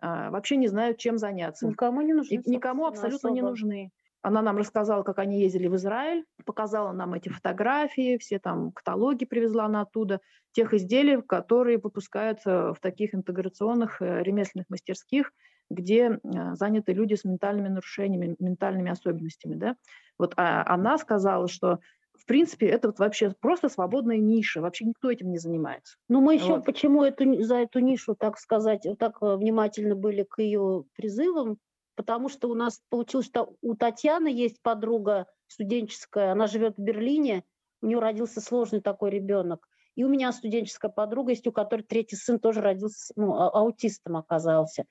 а, 0.00 0.30
вообще 0.30 0.56
не 0.56 0.68
знают, 0.68 0.96
чем 0.96 1.18
заняться. 1.18 1.66
Никому 1.66 2.00
не 2.00 2.14
нужны. 2.14 2.42
никому 2.46 2.86
абсолютно 2.86 3.28
особо. 3.28 3.34
не 3.34 3.42
нужны. 3.42 3.92
Она 4.22 4.42
нам 4.42 4.56
рассказала, 4.56 5.02
как 5.02 5.18
они 5.18 5.40
ездили 5.40 5.68
в 5.68 5.76
Израиль, 5.76 6.24
показала 6.44 6.92
нам 6.92 7.14
эти 7.14 7.28
фотографии, 7.28 8.18
все 8.18 8.38
там 8.38 8.72
каталоги 8.72 9.24
привезла 9.24 9.66
она 9.66 9.82
оттуда, 9.82 10.20
тех 10.52 10.74
изделий, 10.74 11.22
которые 11.22 11.78
выпускаются 11.78 12.74
в 12.74 12.80
таких 12.80 13.14
интеграционных 13.14 14.02
э, 14.02 14.22
ремесленных 14.22 14.68
мастерских, 14.68 15.32
где 15.70 16.18
э, 16.22 16.54
заняты 16.54 16.92
люди 16.92 17.14
с 17.14 17.24
ментальными 17.24 17.68
нарушениями, 17.68 18.34
ментальными 18.38 18.90
особенностями. 18.90 19.54
Да? 19.54 19.76
Вот 20.18 20.34
а 20.36 20.64
она 20.66 20.98
сказала, 20.98 21.48
что 21.48 21.78
в 22.18 22.26
принципе, 22.26 22.66
это 22.66 22.88
вот 22.88 22.98
вообще 22.98 23.32
просто 23.40 23.68
свободная 23.68 24.18
ниша, 24.18 24.60
вообще 24.60 24.84
никто 24.84 25.10
этим 25.10 25.30
не 25.30 25.38
занимается. 25.38 25.96
Ну, 26.08 26.20
мы 26.20 26.34
еще 26.34 26.56
вот. 26.56 26.64
почему 26.64 27.04
эту, 27.04 27.42
за 27.42 27.58
эту 27.58 27.78
нишу, 27.78 28.16
так 28.16 28.38
сказать, 28.38 28.86
так 28.98 29.18
э, 29.22 29.36
внимательно 29.36 29.94
были 29.94 30.24
к 30.24 30.40
ее 30.40 30.84
призывам, 30.96 31.58
потому 31.98 32.28
что 32.28 32.48
у 32.48 32.54
нас 32.54 32.80
получилось, 32.90 33.26
что 33.26 33.56
у 33.60 33.74
Татьяны 33.74 34.28
есть 34.28 34.62
подруга 34.62 35.26
студенческая, 35.48 36.30
она 36.30 36.46
живет 36.46 36.76
в 36.76 36.80
Берлине, 36.80 37.42
у 37.82 37.86
нее 37.86 37.98
родился 37.98 38.40
сложный 38.40 38.80
такой 38.80 39.10
ребенок. 39.10 39.68
И 39.96 40.04
у 40.04 40.08
меня 40.08 40.30
студенческая 40.30 40.92
подруга 40.92 41.32
есть, 41.32 41.48
у 41.48 41.52
которой 41.52 41.82
третий 41.82 42.14
сын 42.14 42.38
тоже 42.38 42.60
родился, 42.60 43.12
ну, 43.16 43.34
а, 43.34 43.48
аутистом 43.50 44.16
оказался. 44.16 44.84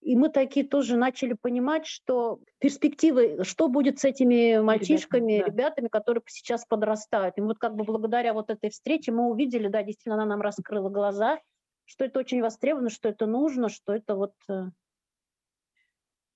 И 0.00 0.16
мы 0.16 0.30
такие 0.30 0.66
тоже 0.66 0.96
начали 0.96 1.34
понимать, 1.34 1.84
что 1.84 2.40
перспективы, 2.60 3.44
что 3.44 3.68
будет 3.68 3.98
с 3.98 4.06
этими 4.06 4.58
мальчишками, 4.58 5.32
ребятами, 5.32 5.40
да. 5.40 5.52
ребятами, 5.52 5.88
которые 5.88 6.22
сейчас 6.28 6.64
подрастают. 6.64 7.36
И 7.36 7.42
вот 7.42 7.58
как 7.58 7.76
бы 7.76 7.84
благодаря 7.84 8.32
вот 8.32 8.48
этой 8.48 8.70
встрече 8.70 9.12
мы 9.12 9.28
увидели, 9.28 9.68
да, 9.68 9.82
действительно, 9.82 10.14
она 10.14 10.24
нам 10.24 10.40
раскрыла 10.40 10.88
глаза, 10.88 11.38
что 11.84 12.06
это 12.06 12.20
очень 12.20 12.40
востребовано, 12.40 12.88
что 12.88 13.10
это 13.10 13.26
нужно, 13.26 13.68
что 13.68 13.92
это 13.92 14.14
вот 14.14 14.32
э, 14.48 14.70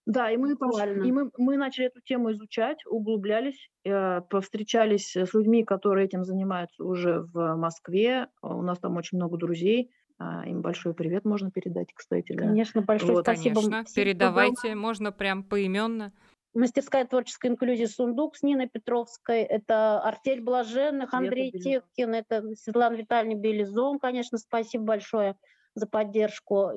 да, 0.08 0.30
и 0.30 0.38
мы, 0.38 0.52
и 0.52 1.12
мы, 1.12 1.30
мы 1.36 1.58
начали 1.58 1.88
эту 1.88 2.00
тему 2.00 2.32
изучать, 2.32 2.78
углублялись, 2.86 3.68
э, 3.84 4.22
повстречались 4.22 5.14
с 5.14 5.34
людьми, 5.34 5.64
которые 5.64 6.06
этим 6.06 6.24
занимаются 6.24 6.82
уже 6.82 7.20
в 7.20 7.56
Москве. 7.56 8.28
У 8.40 8.62
нас 8.62 8.78
там 8.78 8.96
очень 8.96 9.18
много 9.18 9.36
друзей. 9.36 9.90
А, 10.18 10.46
им 10.46 10.62
большой 10.62 10.94
привет 10.94 11.26
можно 11.26 11.50
передать, 11.50 11.92
кстати. 11.92 12.32
Конечно, 12.32 12.80
да. 12.80 12.86
большое 12.86 13.12
вот. 13.16 13.24
спасибо. 13.24 13.60
Конечно, 13.60 13.84
передавайте, 13.94 14.74
можно 14.74 15.12
прям 15.12 15.44
поименно. 15.44 16.14
Мастерская 16.54 17.04
творческой 17.04 17.50
инклюзии 17.50 17.84
«Сундук» 17.84 18.34
с 18.34 18.42
Ниной 18.42 18.66
Петровской, 18.66 19.42
это 19.42 20.00
«Артель 20.00 20.40
блаженных» 20.40 21.12
Андрей 21.12 21.52
Тевкин, 21.52 22.14
это 22.14 22.54
Светлана 22.54 22.94
Витальевна 22.94 23.38
Белизон, 23.38 23.98
конечно, 23.98 24.38
спасибо 24.38 24.84
большое 24.84 25.36
за 25.74 25.86
поддержку. 25.86 26.70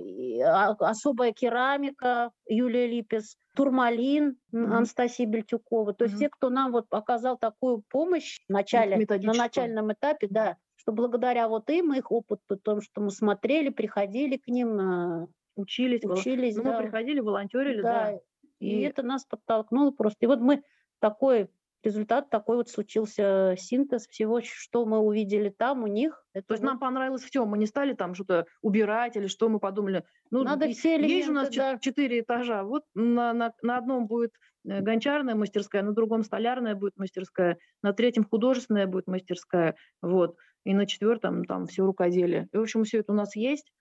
Особая 0.79 1.31
керамика 1.31 2.31
Юлия 2.47 2.87
Липес, 2.87 3.37
Турмалин 3.55 4.37
mm-hmm. 4.53 4.65
Анастасия 4.65 5.25
Бельтюкова. 5.25 5.93
То 5.93 6.05
есть 6.05 6.15
mm-hmm. 6.15 6.19
те, 6.19 6.29
кто 6.29 6.49
нам 6.49 6.71
вот 6.71 6.85
оказал 6.91 7.37
такую 7.37 7.83
помощь 7.89 8.39
в 8.47 8.51
начале, 8.51 8.97
на 8.97 9.33
начальном 9.33 9.91
этапе, 9.93 10.27
да, 10.29 10.57
что 10.75 10.91
благодаря 10.91 11.47
вот 11.47 11.69
им, 11.69 11.93
их 11.93 12.11
опыту, 12.11 12.57
том, 12.57 12.81
что 12.81 13.01
мы 13.01 13.11
смотрели, 13.11 13.69
приходили 13.69 14.37
к 14.37 14.47
ним, 14.47 14.79
а, 14.79 15.27
учились, 15.55 16.03
учились, 16.03 16.55
ну, 16.55 16.63
да. 16.63 16.71
мы 16.71 16.83
приходили, 16.83 17.19
волонтерили, 17.19 17.81
да. 17.81 18.11
да. 18.11 18.19
И, 18.59 18.79
и 18.79 18.81
это 18.81 19.03
нас 19.03 19.25
подтолкнуло 19.25 19.91
просто. 19.91 20.17
И 20.21 20.27
вот 20.27 20.39
мы 20.39 20.63
такой 20.99 21.49
результат 21.83 22.29
такой 22.29 22.57
вот 22.57 22.69
случился 22.69 23.55
синтез 23.57 24.07
всего, 24.07 24.41
что 24.43 24.85
мы 24.85 24.99
увидели 24.99 25.49
там 25.49 25.83
у 25.83 25.87
них. 25.87 26.23
Это 26.33 26.47
То 26.47 26.53
есть 26.53 26.63
вот... 26.63 26.69
нам 26.69 26.79
понравилось 26.79 27.23
все, 27.23 27.45
мы 27.45 27.57
не 27.57 27.65
стали 27.65 27.93
там 27.93 28.15
что-то 28.15 28.45
убирать 28.61 29.15
или 29.15 29.27
что, 29.27 29.49
мы 29.49 29.59
подумали, 29.59 30.03
ну, 30.29 30.43
Надо 30.43 30.69
все 30.69 30.95
элементы, 30.95 31.13
есть 31.13 31.29
у 31.29 31.33
нас 31.33 31.49
да. 31.49 31.77
четыре 31.79 32.21
этажа, 32.21 32.63
вот 32.63 32.83
на, 32.93 33.33
на, 33.33 33.53
на 33.61 33.77
одном 33.77 34.07
будет 34.07 34.33
э, 34.65 34.81
гончарная 34.81 35.35
мастерская, 35.35 35.83
на 35.83 35.93
другом 35.93 36.23
столярная 36.23 36.75
будет 36.75 36.97
мастерская, 36.97 37.57
на 37.81 37.93
третьем 37.93 38.25
художественная 38.25 38.87
будет 38.87 39.07
мастерская, 39.07 39.75
вот, 40.01 40.37
и 40.63 40.73
на 40.73 40.85
четвертом 40.85 41.45
там 41.45 41.67
все 41.67 41.85
рукоделие. 41.85 42.47
И, 42.53 42.57
в 42.57 42.61
общем, 42.61 42.83
все 42.83 42.99
это 42.99 43.11
у 43.11 43.15
нас 43.15 43.35
есть. 43.35 43.71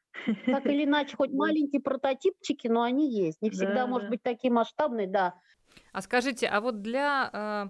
Так 0.47 0.67
или 0.67 0.85
иначе, 0.85 1.17
хоть 1.17 1.31
маленькие 1.33 1.81
прототипчики, 1.81 2.69
но 2.69 2.83
они 2.83 3.13
есть. 3.13 3.41
Не 3.43 3.51
всегда, 3.51 3.75
да, 3.75 3.87
может 3.87 4.09
да. 4.09 4.11
быть, 4.11 4.23
такие 4.23 4.53
масштабные, 4.53 5.07
да. 5.07 5.35
А 5.93 6.03
скажите, 6.03 6.47
а 6.47 6.61
вот 6.61 6.83
для 6.83 7.31
э, 7.33 7.69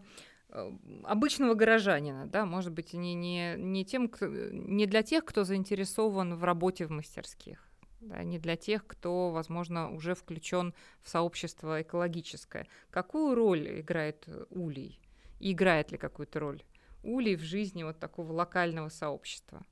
э, 0.51 0.73
обычного 1.05 1.55
горожанина, 1.55 2.27
да, 2.27 2.47
может 2.47 2.73
быть, 2.73 2.93
не, 2.93 3.15
не, 3.15 3.55
не, 3.57 3.85
тем, 3.85 4.09
кто, 4.09 4.27
не 4.27 4.87
для 4.87 5.03
тех, 5.03 5.25
кто 5.25 5.45
заинтересован 5.45 6.35
в 6.35 6.45
работе 6.45 6.87
в 6.87 6.91
мастерских, 6.91 7.67
да, 8.01 8.23
не 8.23 8.39
для 8.39 8.57
тех, 8.57 8.87
кто, 8.87 9.31
возможно, 9.31 9.91
уже 9.91 10.15
включен 10.15 10.75
в 11.03 11.09
сообщество 11.09 11.83
экологическое. 11.83 12.67
Какую 12.91 13.35
роль 13.35 13.81
играет 13.81 14.29
улей? 14.51 15.01
И 15.39 15.53
играет 15.53 15.91
ли 15.93 15.99
какую-то 15.99 16.41
роль 16.41 16.63
улей 17.03 17.37
в 17.37 17.43
жизни 17.43 17.83
вот 17.83 17.99
такого 17.99 18.33
локального 18.33 18.89
сообщества? 18.89 19.65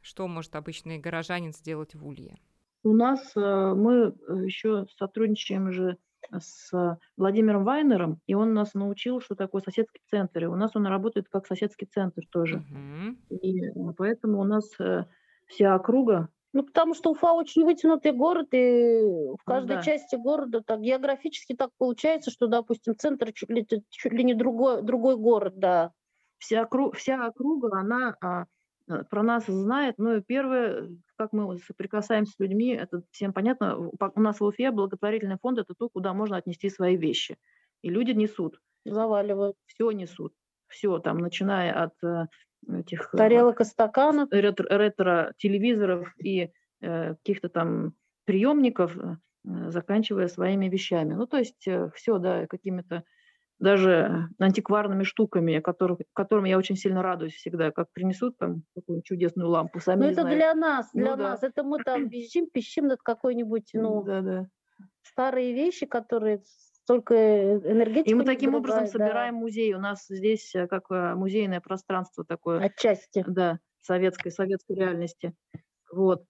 Что 0.00 0.26
может 0.28 0.56
обычный 0.56 0.98
горожанин 0.98 1.52
сделать 1.52 1.94
в 1.94 2.06
улье? 2.06 2.38
У 2.82 2.94
нас 2.94 3.32
э, 3.36 3.40
мы 3.40 4.14
еще 4.44 4.86
сотрудничаем 4.96 5.70
же 5.72 5.98
с 6.38 6.98
Владимиром 7.16 7.64
Вайнером, 7.64 8.20
и 8.26 8.34
он 8.34 8.54
нас 8.54 8.74
научил, 8.74 9.20
что 9.20 9.34
такое 9.34 9.62
соседский 9.62 10.00
центр. 10.10 10.44
И 10.44 10.46
у 10.46 10.56
нас 10.56 10.72
он 10.74 10.86
работает 10.86 11.28
как 11.28 11.46
соседский 11.46 11.86
центр 11.86 12.22
тоже. 12.30 12.56
Угу. 12.56 13.36
И 13.36 13.66
э, 13.66 13.72
поэтому 13.96 14.40
у 14.40 14.44
нас 14.44 14.68
э, 14.80 15.04
вся 15.46 15.74
округа 15.74 16.28
ну, 16.52 16.64
потому 16.64 16.94
что 16.94 17.12
Уфа 17.12 17.32
очень 17.32 17.64
вытянутый 17.64 18.10
город, 18.10 18.48
и 18.50 19.02
в 19.38 19.44
каждой 19.44 19.76
ну, 19.76 19.76
да. 19.76 19.82
части 19.82 20.16
города 20.16 20.60
так 20.66 20.80
географически 20.80 21.54
так 21.54 21.70
получается, 21.78 22.32
что, 22.32 22.48
допустим, 22.48 22.96
центр 22.96 23.32
чуть 23.32 23.50
ли, 23.50 23.64
чуть 23.88 24.12
ли 24.12 24.24
не 24.24 24.34
другой, 24.34 24.82
другой 24.82 25.16
город, 25.16 25.60
да. 25.60 25.92
Вся, 26.38 26.62
округа, 26.62 26.96
вся 26.96 27.24
округа, 27.24 27.78
она 27.78 28.16
а, 28.20 28.46
Э, 28.46 28.46
про 29.10 29.22
нас 29.22 29.46
знает. 29.46 29.96
Ну 29.98 30.20
первое, 30.22 30.88
как 31.16 31.32
мы 31.32 31.58
соприкасаемся 31.58 32.32
с 32.32 32.38
людьми, 32.38 32.74
это 32.74 33.02
всем 33.10 33.32
понятно. 33.32 33.76
У 33.78 34.20
нас 34.20 34.40
в 34.40 34.44
Уфе 34.44 34.70
благотворительный 34.70 35.38
фонд– 35.40 35.58
это 35.60 35.74
то, 35.74 35.88
куда 35.88 36.12
можно 36.12 36.36
отнести 36.36 36.70
свои 36.70 36.96
вещи. 36.96 37.36
И 37.82 37.90
люди 37.90 38.12
несут. 38.12 38.60
Заваливают. 38.84 39.56
Все 39.66 39.90
несут. 39.90 40.34
Все, 40.68 40.98
там, 40.98 41.18
начиная 41.18 41.72
от 41.72 41.94
э, 42.02 42.26
этих... 42.68 43.12
Э, 43.14 43.16
Тарелок 43.16 43.60
и 43.60 43.64
стаканов. 43.64 44.28
Ретро-телевизоров 44.30 46.14
и 46.18 46.50
э, 46.80 47.14
каких-то 47.14 47.48
там 47.48 47.94
приемников, 48.24 48.96
э, 48.96 49.16
заканчивая 49.70 50.28
своими 50.28 50.68
вещами. 50.68 51.14
Ну, 51.14 51.26
то 51.26 51.38
есть 51.38 51.66
э, 51.66 51.90
все, 51.94 52.18
да, 52.18 52.46
какими-то 52.46 53.04
даже 53.60 54.28
антикварными 54.38 55.04
штуками, 55.04 55.60
которых, 55.60 56.00
которым 56.14 56.44
я 56.44 56.58
очень 56.58 56.76
сильно 56.76 57.02
радуюсь 57.02 57.34
всегда, 57.34 57.70
как 57.70 57.92
принесут 57.92 58.36
там 58.38 58.62
такую 58.74 59.02
чудесную 59.02 59.48
лампу, 59.48 59.80
сами 59.80 60.00
Ну 60.00 60.06
это 60.06 60.22
знают. 60.22 60.38
для 60.38 60.54
нас, 60.54 60.90
для 60.92 61.16
ну, 61.16 61.22
нас. 61.22 61.40
Да. 61.40 61.46
Это 61.46 61.62
мы 61.62 61.78
там 61.84 62.08
пищим, 62.10 62.48
пищим 62.50 62.88
над 62.88 63.02
какой-нибудь, 63.02 63.70
ну, 63.74 64.02
да, 64.02 64.22
да. 64.22 64.46
старые 65.02 65.52
вещи, 65.52 65.86
которые 65.86 66.42
столько 66.44 67.14
э, 67.14 67.58
энергетики. 67.70 68.10
И 68.10 68.14
мы 68.14 68.24
таким 68.24 68.54
образом 68.54 68.86
собираем 68.86 69.36
музей. 69.36 69.74
У 69.74 69.78
нас 69.78 70.06
здесь 70.08 70.54
э, 70.54 70.66
как 70.66 70.90
э, 70.90 71.14
музейное 71.14 71.60
пространство 71.60 72.24
такое. 72.24 72.64
Отчасти. 72.64 73.24
Да, 73.26 73.60
советской, 73.82 74.30
советской 74.30 74.76
реальности. 74.76 75.34
Вот. 75.92 76.24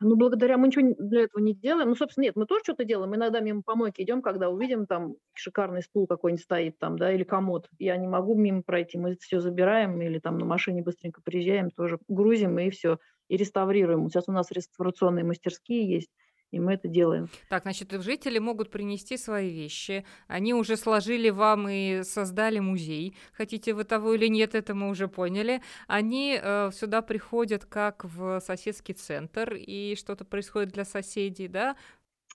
Ну, 0.00 0.16
благодаря 0.16 0.58
мы 0.58 0.66
ничего 0.68 0.94
для 0.98 1.22
этого 1.22 1.42
не 1.42 1.54
делаем. 1.54 1.88
Ну, 1.88 1.94
собственно, 1.94 2.24
нет, 2.24 2.36
мы 2.36 2.46
тоже 2.46 2.60
что-то 2.64 2.84
делаем. 2.84 3.14
Иногда 3.14 3.40
мимо 3.40 3.62
помойки 3.62 4.02
идем, 4.02 4.20
когда 4.20 4.50
увидим 4.50 4.86
там 4.86 5.16
шикарный 5.32 5.82
стул 5.82 6.06
какой-нибудь 6.06 6.44
стоит 6.44 6.78
там, 6.78 6.98
да, 6.98 7.12
или 7.12 7.24
комод. 7.24 7.70
Я 7.78 7.96
не 7.96 8.06
могу 8.06 8.34
мимо 8.34 8.62
пройти. 8.62 8.98
Мы 8.98 9.16
все 9.20 9.40
забираем 9.40 10.00
или 10.02 10.18
там 10.18 10.36
на 10.38 10.44
машине 10.44 10.82
быстренько 10.82 11.22
приезжаем, 11.22 11.70
тоже 11.70 11.98
грузим 12.08 12.58
и 12.58 12.68
все, 12.70 12.98
и 13.28 13.36
реставрируем. 13.38 14.08
Сейчас 14.10 14.24
у 14.28 14.32
нас 14.32 14.50
реставрационные 14.50 15.24
мастерские 15.24 15.88
есть 15.88 16.10
и 16.50 16.60
мы 16.60 16.74
это 16.74 16.88
делаем. 16.88 17.28
Так, 17.48 17.62
значит, 17.62 17.90
жители 18.02 18.38
могут 18.38 18.70
принести 18.70 19.16
свои 19.16 19.50
вещи. 19.50 20.04
Они 20.28 20.54
уже 20.54 20.76
сложили 20.76 21.30
вам 21.30 21.68
и 21.68 22.02
создали 22.02 22.58
музей. 22.58 23.16
Хотите 23.32 23.74
вы 23.74 23.84
того 23.84 24.14
или 24.14 24.28
нет, 24.28 24.54
это 24.54 24.74
мы 24.74 24.88
уже 24.88 25.08
поняли. 25.08 25.62
Они 25.86 26.38
э, 26.40 26.70
сюда 26.72 27.02
приходят 27.02 27.64
как 27.64 28.04
в 28.04 28.40
соседский 28.40 28.94
центр, 28.94 29.54
и 29.54 29.94
что-то 29.96 30.24
происходит 30.24 30.70
для 30.70 30.84
соседей, 30.84 31.48
да? 31.48 31.76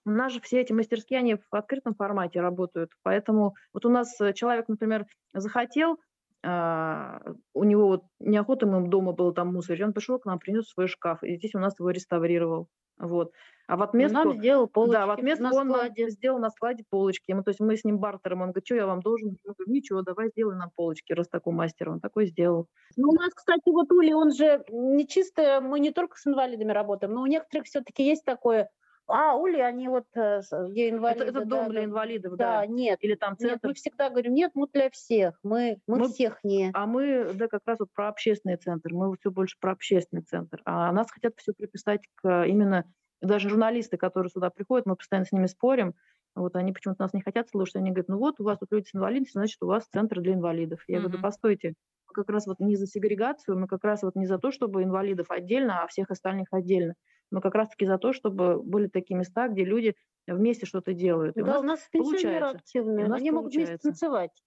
У 0.06 0.10
нас 0.10 0.34
же 0.34 0.41
все 0.41 0.62
эти 0.62 0.74
мастерские, 0.74 1.20
они 1.20 1.36
в 1.36 1.56
открытом 1.56 1.94
формате 1.94 2.41
работают. 2.41 2.91
Поэтому 3.03 3.56
вот 3.74 3.86
у 3.86 3.89
нас 3.89 4.20
э, 4.20 4.34
человек, 4.34 4.68
например, 4.68 5.06
захотел, 5.34 6.00
а, 6.44 7.22
у 7.53 7.63
него 7.63 7.88
вот 7.88 8.03
неохота 8.20 8.65
ему 8.65 8.88
дома 8.88 9.12
было 9.13 9.34
там 9.34 9.53
мусорить, 9.53 9.84
он 9.84 9.94
пришел 9.94 10.18
к 10.18 10.25
нам, 10.25 10.39
принес 10.39 10.68
свой 10.70 10.88
шкаф, 10.88 11.24
и 11.24 11.36
здесь 11.36 11.53
у 11.53 11.60
нас 11.60 11.80
его 11.80 11.91
реставрировал. 11.91 12.68
Вот. 13.01 13.31
А 13.67 13.77
в 13.77 13.81
отместку... 13.84 14.17
Нам 14.17 14.34
сделал 14.34 14.67
полочки 14.67 14.93
Да, 14.93 15.05
в 15.08 15.12
отместку 15.12 15.43
на 15.43 15.53
он 15.53 15.70
складе. 15.70 16.10
сделал 16.10 16.39
на 16.39 16.50
складе 16.50 16.84
полочки. 16.89 17.31
Мы, 17.31 17.43
то 17.43 17.50
есть 17.51 17.60
мы 17.60 17.75
с 17.77 17.84
ним 17.84 18.00
бартером, 18.00 18.41
он 18.41 18.48
говорит, 18.50 18.65
что 18.65 18.75
я 18.75 18.86
вам 18.86 19.01
должен? 19.01 19.38
Я 19.43 19.53
говорю, 19.53 19.72
ничего, 19.72 20.01
давай 20.01 20.29
сделай 20.29 20.55
нам 20.55 20.72
полочки, 20.75 21.13
раз 21.13 21.27
такой 21.29 21.53
мастер. 21.53 21.89
Он 21.89 22.00
такой 22.00 22.25
сделал. 22.27 22.67
Ну, 22.98 23.10
у 23.10 23.13
нас, 23.13 23.34
кстати, 23.34 23.70
вот 23.70 23.91
Ули, 23.91 24.12
он 24.13 24.34
же 24.34 24.63
не 24.70 25.08
чисто, 25.08 25.62
мы 25.62 25.79
не 25.79 25.91
только 25.91 26.17
с 26.17 26.27
инвалидами 26.27 26.72
работаем, 26.72 27.13
но 27.13 27.22
у 27.22 27.27
некоторых 27.27 27.65
все-таки 27.65 28.03
есть 28.03 28.25
такое 28.25 28.70
а, 29.12 29.36
Ули, 29.36 29.60
они 29.60 29.88
вот 29.88 30.06
где 30.13 30.89
инвалиды. 30.89 31.25
Это, 31.25 31.39
это 31.39 31.46
дом 31.46 31.65
да, 31.65 31.70
для 31.70 31.84
инвалидов, 31.86 32.36
да. 32.36 32.62
Да, 32.62 32.65
нет. 32.65 32.98
Или 33.01 33.15
там 33.15 33.38
центр. 33.38 33.53
Нет, 33.53 33.63
мы 33.63 33.74
всегда 33.74 34.10
говорим, 34.10 34.34
нет, 34.34 34.51
мы 34.53 34.68
для 34.74 34.89
всех, 34.89 35.39
мы, 35.44 35.80
мы, 35.88 36.00
мы 36.00 36.10
всех 36.10 36.39
не. 36.44 36.72
А 36.74 36.86
мы, 36.86 37.32
да, 37.34 37.48
как 37.48 37.62
раз 37.65 37.80
вот 37.80 37.89
про 37.94 38.10
общественный 38.10 38.58
центр, 38.58 38.94
мы 38.94 39.15
все 39.20 39.32
больше 39.32 39.58
про 39.60 39.72
общественный 39.72 40.24
центр. 40.24 40.62
А 40.65 40.91
нас 40.91 41.12
хотят 41.12 41.34
все 41.38 41.53
приписать 41.53 42.01
к 42.15 42.46
именно 42.46 42.86
даже 43.22 43.50
журналисты, 43.50 43.98
которые 43.98 44.30
сюда 44.32 44.50
приходят, 44.50 44.86
мы 44.86 44.96
постоянно 44.96 45.25
с 45.25 45.32
ними 45.32 45.46
спорим, 45.46 45.94
вот 46.36 46.56
они 46.56 46.72
почему-то 46.72 47.03
нас 47.03 47.13
не 47.13 47.22
хотят 47.22 47.50
слушать, 47.50 47.75
они 47.75 47.91
говорят, 47.91 48.08
ну 48.08 48.18
вот 48.18 48.39
у 48.39 48.44
вас 48.44 48.58
тут 48.58 48.72
люди 48.72 48.88
с 48.88 48.96
инвалидностью, 48.96 49.39
значит, 49.39 49.62
у 49.62 49.68
вас 49.68 49.86
центр 49.88 50.22
для 50.22 50.34
инвалидов. 50.34 50.84
Я 50.88 50.98
mm-hmm. 50.98 51.01
говорю, 51.01 51.22
постойте, 51.22 51.74
мы 52.08 52.13
как 52.13 52.30
раз 52.30 52.48
вот 52.48 52.60
не 52.60 52.75
за 52.75 52.88
сегрегацию, 52.88 53.58
мы 53.58 53.68
как 53.68 53.84
раз 53.84 54.03
вот 54.03 54.15
не 54.15 54.25
за 54.25 54.38
то, 54.38 54.51
чтобы 54.51 54.84
инвалидов 54.84 55.27
отдельно, 55.30 55.84
а 55.84 55.88
всех 55.88 56.10
остальных 56.10 56.48
отдельно. 56.51 56.96
Мы 57.31 57.41
как 57.41 57.55
раз-таки 57.55 57.85
за 57.85 57.97
то, 57.97 58.13
чтобы 58.13 58.61
были 58.61 58.88
такие 58.88 59.17
места, 59.17 59.47
где 59.47 59.63
люди 59.63 59.95
вместе 60.27 60.65
что-то 60.65 60.93
делают. 60.93 61.38
И 61.38 61.41
да, 61.41 61.59
у 61.59 61.63
нас, 61.63 61.63
у 61.63 61.65
нас 61.65 61.89
пенсионеры 61.91 62.45
активные, 62.45 63.05
они 63.05 63.31
получается. 63.31 63.33
могут 63.33 63.53
вместе 63.55 63.77
танцевать. 63.77 64.43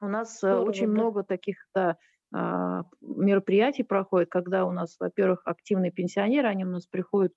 У 0.00 0.08
нас 0.08 0.34
э, 0.42 0.48
Здорово, 0.48 0.68
очень 0.68 0.86
да. 0.86 0.92
много 0.92 1.22
таких 1.22 1.56
да, 1.74 1.96
а, 2.34 2.84
мероприятий 3.00 3.84
проходит, 3.84 4.30
когда 4.30 4.64
у 4.64 4.72
нас, 4.72 4.96
во-первых, 4.98 5.42
активные 5.44 5.92
пенсионеры, 5.92 6.48
они 6.48 6.64
у 6.64 6.68
нас 6.68 6.86
приходят 6.86 7.32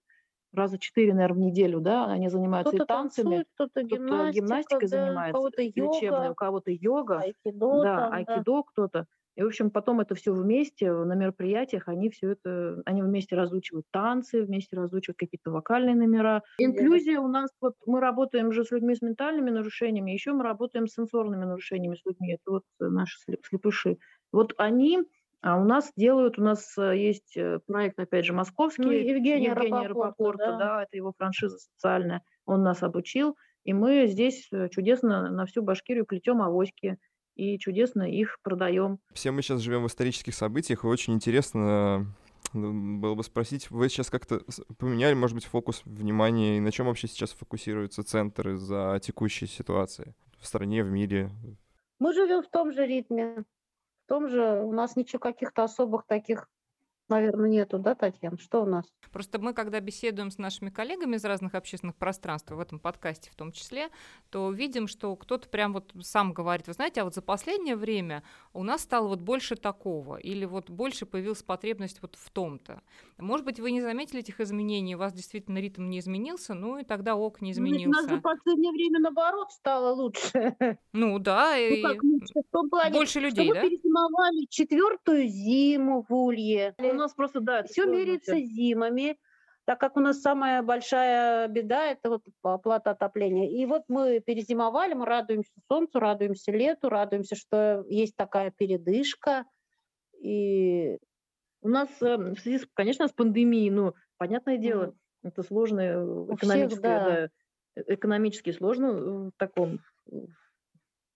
раза 0.54 0.80
четыре, 0.80 1.13
наверное, 1.13 1.36
в 1.36 1.39
неделю, 1.39 1.82
да, 1.82 2.06
они 2.06 2.30
занимаются 2.30 2.72
кто-то 2.72 2.84
и 2.84 2.88
танцами, 2.88 3.24
танцует, 3.24 3.48
кто-то, 3.54 3.86
кто-то 3.86 4.32
гимнастикой 4.32 4.88
да, 4.88 4.88
занимается, 4.88 5.38
у 5.38 5.41
кого-то 5.41 5.62
йога, 5.62 6.32
у 6.32 6.36
кого-то 6.36 6.72
йога, 6.72 7.20
айкидо, 7.20 7.84
да, 7.84 7.98
там, 7.98 8.13
айкидо 8.13 8.56
да. 8.56 8.63
кто-то. 8.63 9.08
И, 9.36 9.43
в 9.43 9.48
общем, 9.48 9.69
потом 9.69 10.00
это 10.00 10.15
все 10.15 10.34
вместе 10.34 10.91
на 10.91 11.13
мероприятиях, 11.13 11.88
они 11.88 12.10
все 12.10 12.32
это, 12.32 12.82
они 12.86 13.02
вместе 13.02 13.36
разучивают 13.36 13.86
танцы, 13.91 14.43
вместе 14.43 14.78
разучивают 14.78 15.17
какие-то 15.17 15.52
вокальные 15.52 15.95
номера. 15.95 16.41
Инклюзия 16.58 17.19
у 17.19 17.28
нас, 17.28 17.50
вот 17.60 17.76
мы 17.86 18.00
работаем 18.00 18.52
же 18.52 18.63
с 18.63 18.71
людьми 18.71 18.95
с 18.95 19.02
ментальными 19.02 19.50
нарушениями, 19.50 20.12
еще 20.12 20.32
мы 20.32 20.43
работаем 20.43 20.88
с 20.88 20.93
сенсорными 20.93 21.43
нарушениями 21.43 21.95
с 21.95 22.06
людьми, 22.06 22.34
это 22.34 22.52
вот 22.52 22.63
наши 22.80 23.17
слепыши. 23.43 23.98
Вот 24.32 24.54
они 24.58 25.04
а 25.45 25.58
у 25.58 25.63
нас 25.63 25.91
делают, 25.95 26.39
у 26.39 26.41
нас 26.41 26.76
э, 26.76 26.98
есть 26.98 27.38
э, 27.38 27.60
проект, 27.67 28.00
опять 28.00 28.26
же, 28.26 28.34
московский. 28.34 28.82
Ну, 28.82 28.91
Евгений, 28.91 29.45
Евгений 29.45 29.88
Рапопорта, 29.88 30.48
да. 30.48 30.58
да, 30.58 30.84
это 30.84 30.98
его 30.98 31.13
франшиза 31.15 31.60
социальная. 31.60 32.24
Он 32.48 32.63
нас 32.63 32.82
обучил, 32.82 33.38
и 33.63 33.71
мы 33.71 34.08
здесь 34.08 34.48
э, 34.52 34.69
чудесно 34.69 35.30
на 35.30 35.45
всю 35.45 35.62
Башкирию 35.62 36.08
плетем 36.08 36.41
авоськи 36.41 36.98
и 37.36 37.60
чудесно 37.60 38.04
их 38.04 38.39
продаем. 38.41 39.00
Все 39.13 39.32
мы 39.32 39.41
сейчас 39.41 39.62
живем 39.62 39.84
в 39.84 39.88
исторических 39.88 40.34
событиях, 40.34 40.84
и 40.84 40.88
очень 40.88 41.13
интересно 41.13 42.15
было 42.54 43.15
бы 43.15 43.24
спросить, 43.24 43.69
вы 43.69 43.89
сейчас 43.89 44.10
как-то 44.10 44.41
поменяли, 44.78 45.13
может 45.13 45.36
быть, 45.36 45.45
фокус 45.45 45.82
внимания, 45.86 46.58
и 46.58 46.62
на 46.62 46.71
чем 46.71 46.86
вообще 46.88 47.08
сейчас 47.08 47.32
фокусируются 47.32 48.04
центры 48.04 48.58
за 48.58 49.00
текущей 49.04 49.48
ситуации 49.48 50.15
в 50.39 50.48
стране, 50.48 50.84
в 50.84 50.89
мире? 50.89 51.32
Мы 52.00 52.13
живем 52.13 52.43
в 52.43 52.50
том 52.50 52.71
же 52.71 52.86
ритме. 52.86 53.43
В 54.06 54.08
том 54.08 54.30
же 54.30 54.62
у 54.62 54.71
нас 54.71 54.95
ничего 54.95 55.19
каких-то 55.19 55.63
особых 55.63 56.06
таких 56.06 56.48
наверное, 57.10 57.50
нету, 57.50 57.80
да, 57.80 57.96
Татьяна? 57.96 58.38
Что 58.38 58.63
у 58.63 58.65
нас? 58.65 58.86
Просто 59.12 59.39
мы, 59.39 59.54
когда 59.54 59.80
беседуем 59.80 60.32
с 60.32 60.38
нашими 60.38 60.70
коллегами 60.70 61.15
из 61.15 61.26
разных 61.26 61.56
общественных 61.56 61.96
пространств, 61.96 62.52
в 62.52 62.60
этом 62.60 62.80
подкасте 62.80 63.30
в 63.32 63.36
том 63.36 63.52
числе, 63.52 63.89
то 64.30 64.52
видим, 64.52 64.88
что 64.88 65.15
кто-то 65.15 65.50
прям 65.50 65.74
вот 65.74 65.94
сам 66.02 66.34
говорит, 66.34 66.68
вы 66.68 66.74
знаете, 66.74 67.02
а 67.02 67.04
вот 67.06 67.15
за 67.15 67.22
последнее 67.22 67.76
время 67.76 68.24
у 68.54 68.63
нас 68.63 68.82
стало 68.82 69.08
вот 69.08 69.22
больше 69.22 69.56
такого, 69.56 70.18
или 70.18 70.46
вот 70.46 70.70
больше 70.70 71.06
появилась 71.06 71.44
потребность 71.44 72.02
вот 72.02 72.15
в 72.15 72.30
том-то. 72.32 72.82
Может 73.18 73.46
быть, 73.46 73.60
вы 73.60 73.72
не 73.72 73.82
заметили 73.82 74.20
этих 74.20 74.39
изменений, 74.41 74.96
у 74.96 75.00
вас 75.00 75.13
действительно 75.13 75.60
ритм 75.60 75.89
не 75.89 76.00
изменился, 76.00 76.54
ну 76.54 76.78
и 76.78 76.84
тогда 76.84 77.15
ок 77.15 77.41
не 77.41 77.52
изменился. 77.52 77.89
Ну, 77.89 77.91
у 77.91 78.02
нас 78.02 78.06
за 78.06 78.22
последнее 78.22 78.72
время, 78.72 79.00
наоборот, 79.00 79.52
стало 79.52 79.94
лучше. 79.94 80.56
Ну 80.94 81.20
да, 81.20 81.56
ну, 81.58 81.82
как, 81.82 82.04
ну, 82.04 82.70
плане, 82.70 82.94
больше 82.94 83.20
людей, 83.20 83.52
да? 83.54 83.62
Мы 83.62 83.70
перезимовали 83.70 84.46
четвертую 84.50 85.28
зиму 85.28 86.06
в 86.08 86.13
Улье 86.13 86.74
нас 86.96 87.14
просто, 87.14 87.40
да, 87.42 87.64
все 87.64 87.86
меряется 87.86 88.40
зимами, 88.40 89.18
так 89.66 89.80
как 89.80 89.98
у 89.98 90.00
нас 90.00 90.22
самая 90.22 90.62
большая 90.62 91.48
беда– 91.48 91.86
это 91.92 92.10
вот 92.10 92.24
оплата 92.44 92.92
отопления. 92.92 93.50
И 93.50 93.66
вот 93.66 93.84
мы 93.88 94.20
перезимовали, 94.20 94.94
мы 94.94 95.06
радуемся 95.06 95.52
солнцу, 95.68 96.00
радуемся 96.00 96.52
лету, 96.52 96.90
радуемся, 96.90 97.36
что 97.36 97.84
есть 97.90 98.16
такая 98.16 98.52
передышка. 98.52 99.46
И 100.22 101.00
у 101.62 101.70
нас 101.70 101.90
э, 102.02 102.16
в 102.16 102.38
связи, 102.38 102.60
с, 102.60 102.68
конечно, 102.76 103.08
с 103.08 103.12
пандемией, 103.12 103.72
ну, 103.72 103.96
понятное 104.18 104.58
дело, 104.58 104.84
mm. 104.84 104.96
это 105.24 105.42
сложно, 105.42 105.82
экономически, 106.32 106.82
да. 106.82 107.30
да, 107.76 107.84
экономически 107.88 108.52
сложно 108.52 108.94
в 108.94 109.32
таком 109.38 109.80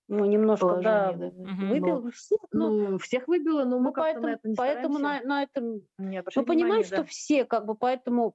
ну, 0.10 0.26
немножко, 0.26 0.80
да, 0.82 1.14
да. 1.14 1.28
Угу. 1.28 1.68
Выбил 1.68 2.02
но, 2.02 2.12
всех. 2.12 2.40
Ну, 2.52 2.90
ну, 2.90 2.98
всех 2.98 3.28
выбило, 3.28 3.64
но 3.64 3.78
мы 3.78 3.86
ну, 3.86 3.94
поэтому, 3.94 4.26
на 4.26 4.34
это 4.34 4.50
не 4.50 4.56
Поэтому 4.56 4.98
на, 4.98 5.22
на 5.22 5.44
этом... 5.44 5.82
Не 6.00 6.24
мы 6.36 6.46
понимаем, 6.46 6.84
что 6.84 6.98
да. 6.98 7.04
все, 7.04 7.46
как 7.46 7.66
бы, 7.66 7.76
поэтому 7.76 8.34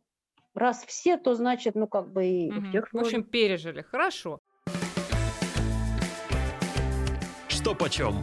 раз 0.54 0.84
все, 0.84 1.16
то 1.16 1.34
значит, 1.34 1.74
ну, 1.74 1.88
как 1.88 2.12
бы 2.12 2.24
и... 2.24 2.50
Угу. 2.50 2.66
Всех 2.68 2.92
в 2.92 2.98
общем, 2.98 3.24
пережили. 3.24 3.82
Хорошо. 3.82 4.38
Что 7.48 7.74
почем? 7.74 8.14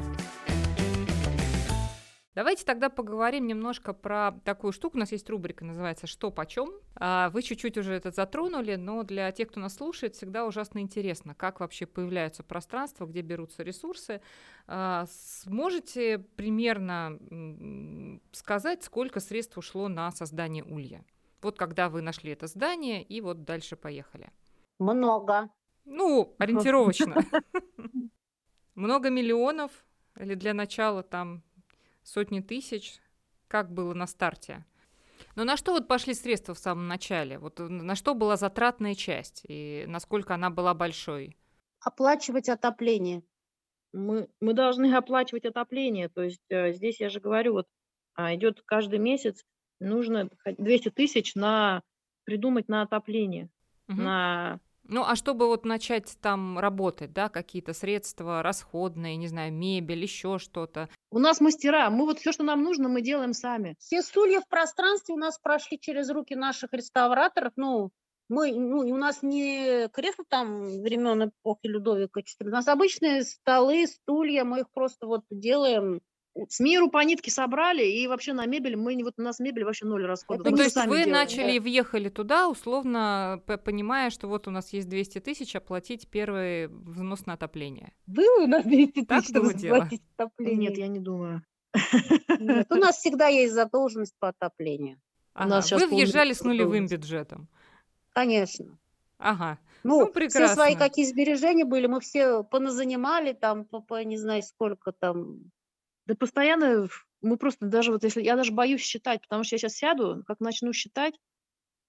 Давайте 2.34 2.64
тогда 2.64 2.90
поговорим 2.90 3.46
немножко 3.46 3.92
про 3.94 4.32
такую 4.46 4.72
штуку. 4.72 4.96
У 4.96 5.00
нас 5.02 5.12
есть 5.12 5.30
рубрика, 5.30 5.66
называется 5.66 6.08
«Что 6.08 6.32
почем?». 6.32 6.72
А, 6.96 7.30
вы 7.32 7.42
чуть-чуть 7.42 7.78
уже 7.78 7.94
это 7.94 8.12
затронули, 8.12 8.76
но 8.76 9.04
для 9.04 9.30
тех, 9.34 9.50
кто 9.50 9.60
нас 9.60 9.76
слушает, 9.76 10.16
всегда 10.16 10.46
ужасно 10.46 10.80
интересно, 10.80 11.36
как 11.36 11.60
вообще 11.60 11.86
появляются 11.86 12.42
пространства, 12.42 13.06
где 13.06 13.20
берутся 13.22 13.64
ресурсы. 13.64 14.22
А, 14.66 15.08
сможете 15.10 16.20
примерно 16.20 17.20
сказать, 18.32 18.84
сколько 18.84 19.20
средств 19.20 19.58
ушло 19.58 19.90
на 19.90 20.10
создание 20.12 20.64
улья? 20.64 21.04
Вот 21.42 21.58
когда 21.58 21.90
вы 21.90 22.02
нашли 22.02 22.32
это 22.32 22.48
здание, 22.48 23.04
и 23.04 23.20
вот 23.20 23.44
дальше 23.44 23.76
поехали. 23.76 24.32
Много. 24.80 25.50
Ну, 25.84 26.34
ориентировочно. 26.38 27.26
Много 28.76 29.10
миллионов 29.10 29.72
или 30.18 30.36
для 30.36 30.54
начала 30.54 31.04
там 31.04 31.44
сотни 32.04 32.40
тысяч, 32.40 33.00
как 33.48 33.72
было 33.72 33.94
на 33.94 34.08
старте. 34.08 34.66
Но 35.36 35.44
на 35.44 35.58
что 35.58 35.74
вот 35.74 35.88
пошли 35.88 36.14
средства 36.14 36.54
в 36.54 36.60
самом 36.60 36.88
начале? 36.88 37.38
Вот 37.38 37.60
на 37.60 37.96
что 37.96 38.16
была 38.16 38.38
затратная 38.38 38.96
часть 38.96 39.44
и 39.48 39.86
насколько 39.88 40.34
она 40.34 40.50
была 40.50 40.74
большой? 40.74 41.38
Оплачивать 41.80 42.50
отопление. 42.50 43.24
Мы, 43.94 44.30
мы 44.40 44.54
должны 44.54 44.94
оплачивать 44.96 45.46
отопление. 45.46 46.10
То 46.10 46.24
есть 46.24 46.42
э, 46.50 46.74
здесь 46.74 47.00
я 47.00 47.10
же 47.10 47.20
говорю, 47.20 47.54
вот 47.54 47.68
а, 48.16 48.34
идет 48.36 48.62
каждый 48.66 49.00
месяц, 49.00 49.44
нужно 49.80 50.30
200 50.46 50.90
тысяч 50.90 51.36
на 51.36 51.82
придумать 52.24 52.68
на 52.68 52.84
отопление. 52.84 53.50
Угу. 53.88 54.02
На 54.02 54.60
Ну, 54.92 55.06
а 55.06 55.16
чтобы 55.16 55.48
вот 55.48 55.64
начать 55.64 56.18
там 56.22 56.60
работать, 56.60 57.14
да, 57.14 57.30
какие-то 57.30 57.72
средства 57.72 58.44
расходные, 58.44 59.16
не 59.16 59.28
знаю, 59.28 59.54
мебель, 59.54 60.04
еще 60.04 60.38
что-то. 60.38 60.90
У 61.12 61.20
нас 61.20 61.40
мастера, 61.40 61.90
мы 61.90 62.04
вот 62.04 62.20
все, 62.20 62.34
что 62.34 62.44
нам 62.44 62.62
нужно, 62.62 62.90
мы 62.90 63.02
делаем 63.02 63.32
сами. 63.32 63.78
Все 63.80 64.02
стулья 64.02 64.42
в 64.42 64.50
пространстве 64.50 65.16
у 65.16 65.18
нас 65.18 65.40
прошли 65.40 65.80
через 65.80 66.10
руки 66.10 66.36
наших 66.36 66.74
реставраторов. 66.74 67.54
Ну, 67.56 67.92
мы, 68.28 68.52
ну, 68.52 68.80
у 68.80 68.98
нас 68.98 69.24
не 69.24 69.88
кресла 69.94 70.26
там 70.28 70.82
времен 70.82 71.30
эпохи 71.30 71.68
Людовика 71.68 72.20
XIV, 72.20 72.48
у 72.48 72.50
нас 72.50 72.68
обычные 72.68 73.24
столы, 73.24 73.88
стулья, 73.88 74.44
мы 74.44 74.60
их 74.60 74.72
просто 74.74 75.08
вот 75.08 75.24
делаем 75.30 76.02
с 76.50 76.60
миру 76.60 76.90
по 76.90 77.04
нитке 77.04 77.30
собрали, 77.30 77.84
и 77.84 78.08
вообще 78.08 78.34
на 78.34 78.46
мебель 78.46 78.76
мы 78.76 78.96
не 78.96 79.04
вот 79.04 79.16
у 79.18 79.22
нас 79.22 79.40
мебель 79.40 79.66
вообще 79.66 79.86
ноль 79.86 80.06
расходов. 80.06 80.46
Ну, 80.50 80.56
то 80.56 80.64
есть 80.64 80.76
вы 80.76 80.84
делаем, 80.84 81.12
начали 81.12 81.58
да. 81.58 81.64
въехали 81.64 82.10
туда, 82.10 82.48
условно 82.48 83.42
понимая, 83.66 84.10
что 84.10 84.28
вот 84.28 84.48
у 84.48 84.52
нас 84.52 84.72
есть 84.74 84.88
200 84.88 85.20
тысяч, 85.20 85.56
оплатить 85.56 86.08
первый 86.08 86.68
взнос 86.68 87.26
на 87.26 87.34
отопление. 87.34 87.94
Было 88.08 88.44
у 88.44 88.48
нас 88.48 88.64
200 88.64 89.06
тысяч, 89.06 89.30
чтобы 89.30 89.52
оплатить 89.52 90.04
отопление? 90.18 90.70
Нет, 90.70 90.78
я 90.78 90.88
не 90.88 91.00
думаю. 91.00 91.44
Нет, 92.40 92.68
у 92.70 92.76
нас 92.76 92.98
всегда 92.98 93.28
есть 93.28 93.54
задолженность 93.54 94.16
по 94.20 94.30
отоплению. 94.30 95.00
Ага, 95.34 95.62
вы 95.72 95.88
въезжали 95.88 96.34
с 96.34 96.42
нулевым 96.44 96.88
бюджетом. 96.88 97.48
Конечно. 98.14 98.78
Ага. 99.18 99.60
Ну, 99.84 100.02
ну 100.02 100.08
прекрасно. 100.08 100.48
все 100.48 100.56
свои 100.56 100.76
какие 100.76 101.06
сбережения 101.06 101.66
были, 101.66 101.88
мы 101.88 102.02
все 102.02 102.44
поназанимали 102.44 103.34
там, 103.34 103.66
по, 103.66 103.80
по 103.80 104.04
не 104.04 104.18
знаю 104.18 104.44
сколько 104.44 104.92
там, 104.92 105.52
да 106.12 106.16
постоянно 106.18 106.90
мы 107.22 107.38
просто 107.38 107.68
даже 107.68 107.94
вот 107.94 108.04
если 108.04 108.22
я 108.22 108.36
даже 108.36 108.52
боюсь 108.52 108.82
считать, 108.82 109.22
потому 109.22 109.46
что 109.46 109.56
я 109.56 109.60
сейчас 109.60 109.76
сяду, 109.76 110.24
как 110.28 110.42
начну 110.42 110.74
считать 110.74 111.14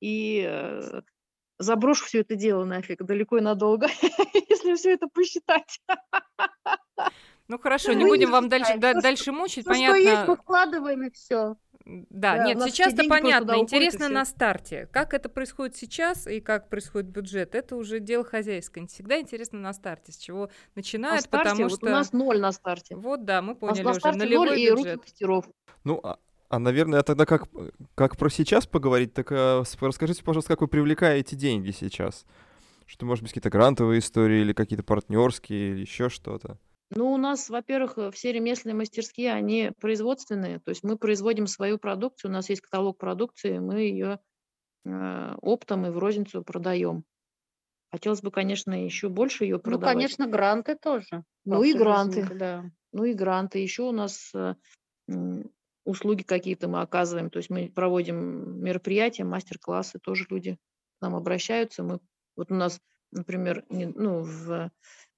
и 0.01 0.47
э, 0.49 1.01
заброшу 1.59 2.05
все 2.05 2.21
это 2.21 2.37
дело 2.37 2.65
нафиг 2.65 3.03
далеко 3.03 3.39
и 3.39 3.41
надолго, 3.41 3.89
если 4.49 4.75
все 4.77 4.93
это 4.93 5.09
посчитать. 5.09 5.81
Ну 7.49 7.59
хорошо, 7.59 7.93
не 7.95 8.05
будем 8.05 8.31
вам 8.31 8.49
дальше, 8.49 8.79
дальше 8.79 9.33
мучить, 9.33 9.65
понятно. 9.65 10.01
Что 10.01 10.11
есть, 10.11 10.29
мы 10.29 10.37
вкладываем 10.37 11.03
и 11.03 11.11
все. 11.11 11.57
Да, 11.85 12.37
да 12.37 12.45
нет, 12.45 12.63
сейчас-то 12.63 13.05
понятно. 13.09 13.59
Интересно 13.59 14.09
на 14.09 14.25
старте. 14.25 14.89
Как 14.93 15.15
это 15.15 15.29
происходит 15.29 15.77
сейчас 15.77 16.27
и 16.27 16.41
как 16.41 16.69
происходит 16.69 17.09
бюджет, 17.09 17.55
это 17.55 17.77
уже 17.77 18.01
дело 18.01 18.25
хозяйское. 18.25 18.87
Всегда 18.87 19.21
интересно 19.21 19.59
на 19.59 19.73
старте, 19.73 20.13
с 20.13 20.17
чего 20.17 20.51
начинают, 20.75 21.17
на 21.17 21.23
старте, 21.23 21.51
потому 21.51 21.69
вот 21.69 21.79
что... 21.79 21.87
у 21.87 21.91
нас 21.91 22.13
ноль 22.13 22.41
на 22.41 22.53
старте. 22.53 22.97
Вот, 22.97 23.25
да, 23.25 23.43
мы 23.43 23.55
поняли 23.55 23.83
на 23.83 23.91
уже. 23.91 24.01
Старте 24.01 24.19
нулевой 24.21 24.49
ноль 24.49 24.57
бюджет. 24.57 24.69
и 24.69 24.91
руки 24.91 25.01
мастеров. 25.03 25.49
Ну, 25.85 26.01
а, 26.03 26.19
а, 26.49 26.59
наверное, 26.59 27.03
тогда 27.03 27.27
как, 27.27 27.49
как 27.95 28.17
про 28.17 28.29
сейчас 28.29 28.67
поговорить, 28.67 29.15
так 29.15 29.33
а, 29.33 29.65
расскажите, 29.81 30.23
пожалуйста, 30.23 30.53
как 30.53 30.61
вы 30.61 30.69
привлекаете 30.69 31.35
деньги 31.35 31.71
сейчас? 31.71 32.25
Что, 32.87 33.07
может 33.07 33.23
быть, 33.23 33.31
какие-то 33.33 33.51
грантовые 33.51 34.01
истории 34.01 34.41
или 34.41 34.53
какие-то 34.53 34.85
партнерские 34.85 35.73
или 35.73 35.81
еще 35.81 36.09
что-то? 36.09 36.59
Ну, 36.95 37.13
у 37.13 37.17
нас, 37.17 37.49
во-первых, 37.49 37.99
э, 37.99 38.11
все 38.11 38.33
ремесленные 38.33 38.75
мастерские, 38.75 39.33
они 39.33 39.73
производственные, 39.81 40.61
то 40.61 40.71
есть 40.71 40.83
мы 40.83 40.97
производим 40.97 41.47
свою 41.47 41.79
продукцию, 41.79 42.31
у 42.31 42.35
нас 42.35 42.49
есть 42.49 42.63
каталог 42.63 42.99
продукции, 42.99 43.59
мы 43.59 43.81
ее 43.81 44.19
э, 44.85 45.35
оптом 45.41 45.87
и 45.87 45.91
в 45.91 45.99
розницу 45.99 46.43
продаем. 46.43 47.05
Хотелось 47.91 48.23
бы, 48.23 48.31
конечно, 48.31 48.85
еще 48.85 49.09
больше 49.09 49.45
ее 49.45 49.57
ну, 49.57 49.63
продавать. 49.63 49.95
Ну, 49.95 50.01
конечно, 50.01 50.27
гранты 50.27 50.77
тоже. 50.77 51.25
Ну 51.45 51.63
и 51.63 51.75
гранты, 51.75 52.27
да. 52.35 52.65
Ну 52.93 53.05
и 53.05 53.13
гранты. 53.13 53.59
Еще 53.59 53.83
у 53.83 53.93
нас 53.93 54.33
э, 54.35 54.55
услуги 55.85 56.23
какие-то 56.23 56.69
мы 56.69 56.81
оказываем, 56.81 57.31
то 57.31 57.39
есть 57.39 57.51
мы 57.51 57.71
проводим 57.71 58.63
мероприятия, 58.63 59.25
мастер-классы, 59.25 59.99
тоже 59.99 60.27
люди 60.31 60.57
к 60.99 61.03
нам 61.03 61.15
обращаются. 61.15 61.83
Мы, 61.83 62.01
вот 62.37 62.51
у 62.51 62.55
нас, 62.55 62.81
например, 63.11 63.65
не, 63.69 63.87
ну, 63.87 64.23
в 64.23 64.71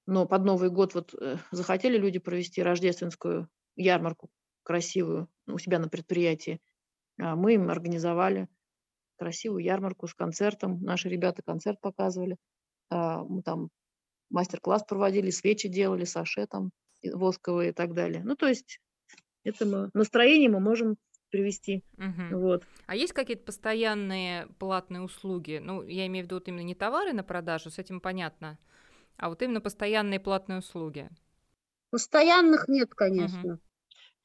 но 0.06 0.26
под 0.26 0.44
Новый 0.44 0.70
год 0.70 0.94
вот 0.94 1.14
э, 1.14 1.36
захотели 1.50 1.96
люди 1.96 2.18
провести 2.18 2.62
рождественскую 2.62 3.48
ярмарку 3.76 4.30
красивую 4.62 5.28
у 5.46 5.58
себя 5.58 5.78
на 5.78 5.88
предприятии. 5.88 6.60
А 7.18 7.36
мы 7.36 7.54
им 7.54 7.70
организовали 7.70 8.48
красивую 9.16 9.62
ярмарку 9.62 10.06
с 10.06 10.14
концертом. 10.14 10.82
Наши 10.82 11.08
ребята 11.08 11.42
концерт 11.42 11.80
показывали. 11.80 12.36
А 12.90 13.22
мы 13.24 13.42
там 13.42 13.68
мастер-класс 14.30 14.84
проводили, 14.84 15.30
свечи 15.30 15.68
делали, 15.68 16.04
саше 16.04 16.46
там 16.46 16.70
восковые 17.02 17.70
и 17.70 17.72
так 17.72 17.94
далее. 17.94 18.22
Ну, 18.24 18.34
то 18.36 18.46
есть 18.46 18.80
это 19.44 19.66
мы, 19.66 19.90
настроение 19.94 20.48
мы 20.48 20.60
можем 20.60 20.96
привести. 21.30 21.82
Угу. 21.98 22.38
Вот. 22.38 22.64
А 22.86 22.96
есть 22.96 23.12
какие-то 23.12 23.44
постоянные 23.44 24.46
платные 24.58 25.02
услуги? 25.02 25.60
Ну, 25.62 25.82
я 25.82 26.06
имею 26.06 26.24
в 26.24 26.26
виду 26.26 26.36
вот 26.36 26.48
именно 26.48 26.62
не 26.62 26.74
товары 26.74 27.12
на 27.12 27.22
продажу, 27.22 27.70
с 27.70 27.78
этим 27.78 28.00
понятно 28.00 28.58
а 29.16 29.29
вот 29.29 29.42
именно 29.42 29.61
постоянные 29.61 30.20
платные 30.20 30.59
услуги. 30.59 31.09
Постоянных 31.90 32.68
нет, 32.68 32.94
конечно. 32.94 33.55
Угу. 33.55 33.61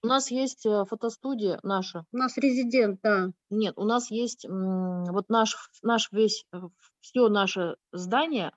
У 0.02 0.08
нас 0.08 0.32
есть 0.32 0.66
э, 0.66 0.86
фотостудия 0.86 1.60
наша. 1.62 2.06
У 2.12 2.18
нас 2.18 2.38
резидент, 2.38 3.02
да. 3.04 3.32
Нет, 3.50 3.74
у 3.78 3.84
нас 3.84 4.10
есть 4.12 4.46
вот 4.48 5.30
наш, 5.30 5.58
наш 5.84 6.10
весь, 6.12 6.46
э, 6.54 6.58
все 7.02 7.28
наше 7.28 7.76
здание, 7.92 8.54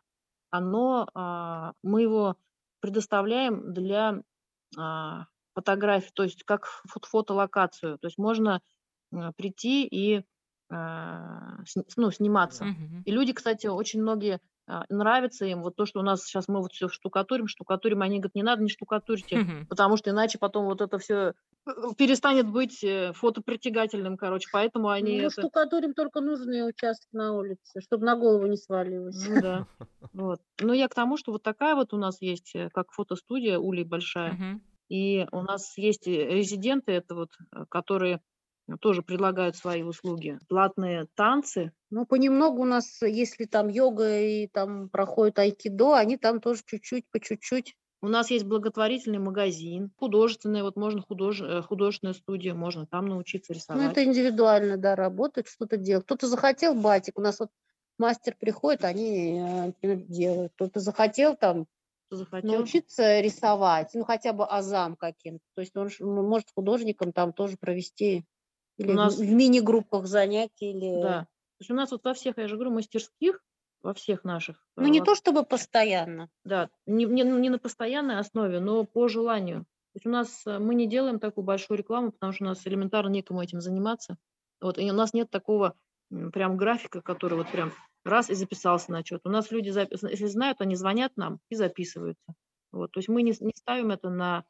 оно, 0.51 1.09
а, 1.15 1.73
мы 1.83 2.03
его 2.03 2.37
предоставляем 2.81 3.73
для 3.73 4.23
а, 4.79 5.27
фотографий, 5.55 6.11
то 6.15 6.23
есть 6.23 6.45
как 6.45 6.67
фотолокацию. 6.87 7.99
То 7.99 8.07
есть 8.07 8.19
можно 8.19 8.61
э, 9.13 9.33
прийти 9.37 9.87
и 9.87 10.25
ну, 10.71 12.11
сниматься. 12.11 12.65
Угу. 12.65 13.03
И 13.05 13.11
люди, 13.11 13.35
кстати, 13.35 13.67
очень 13.67 14.01
многие 14.01 14.41
нравится 14.89 15.45
им 15.45 15.63
вот 15.63 15.77
то, 15.77 15.87
что 15.87 16.01
у 16.01 16.03
нас 16.03 16.25
сейчас 16.25 16.49
мы 16.49 16.61
вот 16.61 16.73
все 16.73 16.89
штукатурим, 16.89 17.49
штукатурим, 17.49 18.03
они 18.03 18.19
говорят, 18.19 18.35
не 18.35 18.43
надо, 18.43 18.63
не 18.63 18.69
штукатурьте, 18.69 19.37
uh 19.37 19.67
потому 19.69 19.97
что 19.97 20.11
иначе 20.11 20.39
потом 20.39 20.67
вот 20.67 20.81
это 20.81 20.99
все 20.99 21.35
э, 21.67 21.71
перестанет 21.97 22.49
быть 22.49 22.83
э, 22.85 23.13
фотопритягательным, 23.15 24.17
короче, 24.17 24.49
поэтому 24.53 24.89
они... 24.89 25.21
Ну, 25.21 25.27
это... 25.27 25.41
штукатурим 25.41 25.95
только 25.95 26.21
нужные 26.21 26.65
участки 26.65 27.09
на 27.13 27.33
улице, 27.33 27.81
чтобы 27.81 28.07
на 28.07 28.17
голову 28.17 28.47
не 28.47 28.57
свалилось. 28.57 29.27
Ну 29.29 29.41
да, 29.41 29.67
вот. 30.13 30.41
Но 30.61 30.73
я 30.75 30.89
к 30.89 30.95
тому, 30.95 31.17
что 31.17 31.33
вот 31.33 31.43
такая 31.43 31.75
вот 31.75 31.93
у 31.93 31.97
нас 31.97 32.21
есть, 32.21 32.55
э, 32.55 32.69
как 32.73 32.93
фотостудия 32.93 33.59
Улей 33.59 33.85
большая, 33.85 34.33
uh 34.33 34.61
и 34.89 35.27
у 35.33 35.41
нас 35.41 35.79
есть 35.79 36.07
резиденты, 36.07 36.93
это 36.93 37.15
вот, 37.15 37.31
которые 37.71 38.21
тоже 38.81 39.03
предлагают 39.03 39.57
свои 39.57 39.83
услуги. 39.83 40.39
Платные 40.49 41.07
танцы. 41.15 41.73
Ну, 41.91 42.07
понемногу 42.07 42.63
у 42.63 42.65
нас, 42.65 43.03
если 43.03 43.45
там 43.45 43.69
йога 43.69 44.21
и 44.21 44.47
там 44.47 44.89
проходит 44.89 45.39
айкидо, 45.39 45.97
они 45.97 46.17
там 46.17 46.41
тоже 46.41 46.63
чуть-чуть, 46.65 47.05
по 47.11 47.21
чуть-чуть. 47.21 47.77
У 48.05 48.09
нас 48.09 48.31
есть 48.31 48.45
благотворительный 48.47 49.21
магазин, 49.21 49.93
художественный, 49.97 50.63
вот 50.63 50.75
можно 50.75 51.03
худож... 51.03 51.41
Э, 51.41 51.63
художественная 51.63 52.15
студия, 52.15 52.53
можно 52.53 52.85
там 52.85 53.07
научиться 53.07 53.53
рисовать. 53.53 53.81
Ну, 53.81 53.91
это 53.91 54.03
индивидуально, 54.03 54.77
да, 54.77 54.97
работать, 54.97 55.47
что-то 55.47 55.77
делать. 55.77 56.05
Кто-то 56.05 56.27
захотел 56.27 56.75
батик, 56.75 57.19
у 57.19 57.23
нас 57.23 57.39
вот 57.39 57.51
мастер 57.99 58.35
приходит, 58.39 58.85
они 58.85 59.39
э, 59.39 59.67
например, 59.67 59.99
делают. 59.99 60.53
Кто-то 60.57 60.81
захотел 60.81 61.37
там 61.37 61.67
захотел. 62.11 62.51
научиться 62.51 63.21
рисовать, 63.21 63.91
ну, 63.95 64.03
хотя 64.05 64.33
бы 64.33 64.47
азам 64.47 64.97
каким-то. 64.97 65.45
То 65.55 65.61
есть 65.61 65.77
он 65.77 65.89
может 66.01 66.49
художником 66.53 67.13
там 67.13 67.33
тоже 67.33 67.57
провести 67.57 68.25
или 68.79 68.93
у 68.93 68.95
нас... 68.95 69.17
в 69.17 69.25
мини-группах 69.25 70.07
занятий? 70.07 70.71
Или... 70.71 71.03
Да. 71.03 71.21
То 71.21 71.61
есть 71.61 71.71
у 71.71 71.75
нас 71.75 71.91
вот 71.91 72.05
во 72.05 72.15
всех, 72.15 72.39
я 72.39 72.49
же 72.49 72.57
говорю, 72.57 72.73
мастерских, 72.73 73.43
во 73.83 73.95
всех 73.95 74.25
наших. 74.25 74.65
Ну, 74.77 74.89
не 74.89 75.01
то 75.01 75.15
чтобы 75.15 75.45
постоянно. 75.45 76.29
Да, 76.45 76.71
не, 76.87 77.05
не, 77.05 77.23
не 77.23 77.51
на 77.51 77.59
постоянной 77.59 78.19
основе, 78.19 78.61
но 78.61 78.85
по 78.85 79.09
желанию. 79.09 79.61
То 79.93 79.97
есть 79.97 80.07
у 80.07 80.11
нас 80.11 80.47
э, 80.47 80.59
мы 80.59 80.75
не 80.75 80.87
делаем 80.87 81.19
такую 81.19 81.45
большую 81.45 81.79
рекламу, 81.79 82.13
потому 82.13 82.33
что 82.33 82.45
у 82.45 82.49
нас 82.49 82.67
элементарно 82.67 83.11
некому 83.11 83.43
этим 83.43 83.61
заниматься. 83.61 84.17
Вот, 84.61 84.79
и 84.79 84.91
у 84.91 84.95
нас 84.95 85.13
нет 85.13 85.31
такого 85.31 85.75
прям 86.33 86.57
графика, 86.57 87.03
который 87.03 87.37
вот 87.37 87.51
прям 87.51 87.73
раз 88.05 88.31
и 88.31 88.35
записался 88.35 88.93
на 88.93 89.05
счет. 89.05 89.21
У 89.25 89.29
нас 89.29 89.51
люди, 89.51 89.69
если 89.69 90.27
знают, 90.27 90.61
они 90.61 90.77
звонят 90.77 91.13
нам 91.17 91.41
и 91.51 91.57
записываются. 91.57 92.35
Вот, 92.71 92.91
то 92.93 93.01
есть 93.01 93.09
мы 93.09 93.23
не, 93.23 93.35
не 93.41 93.53
ставим 93.55 93.91
это 93.91 94.09
на 94.09 94.45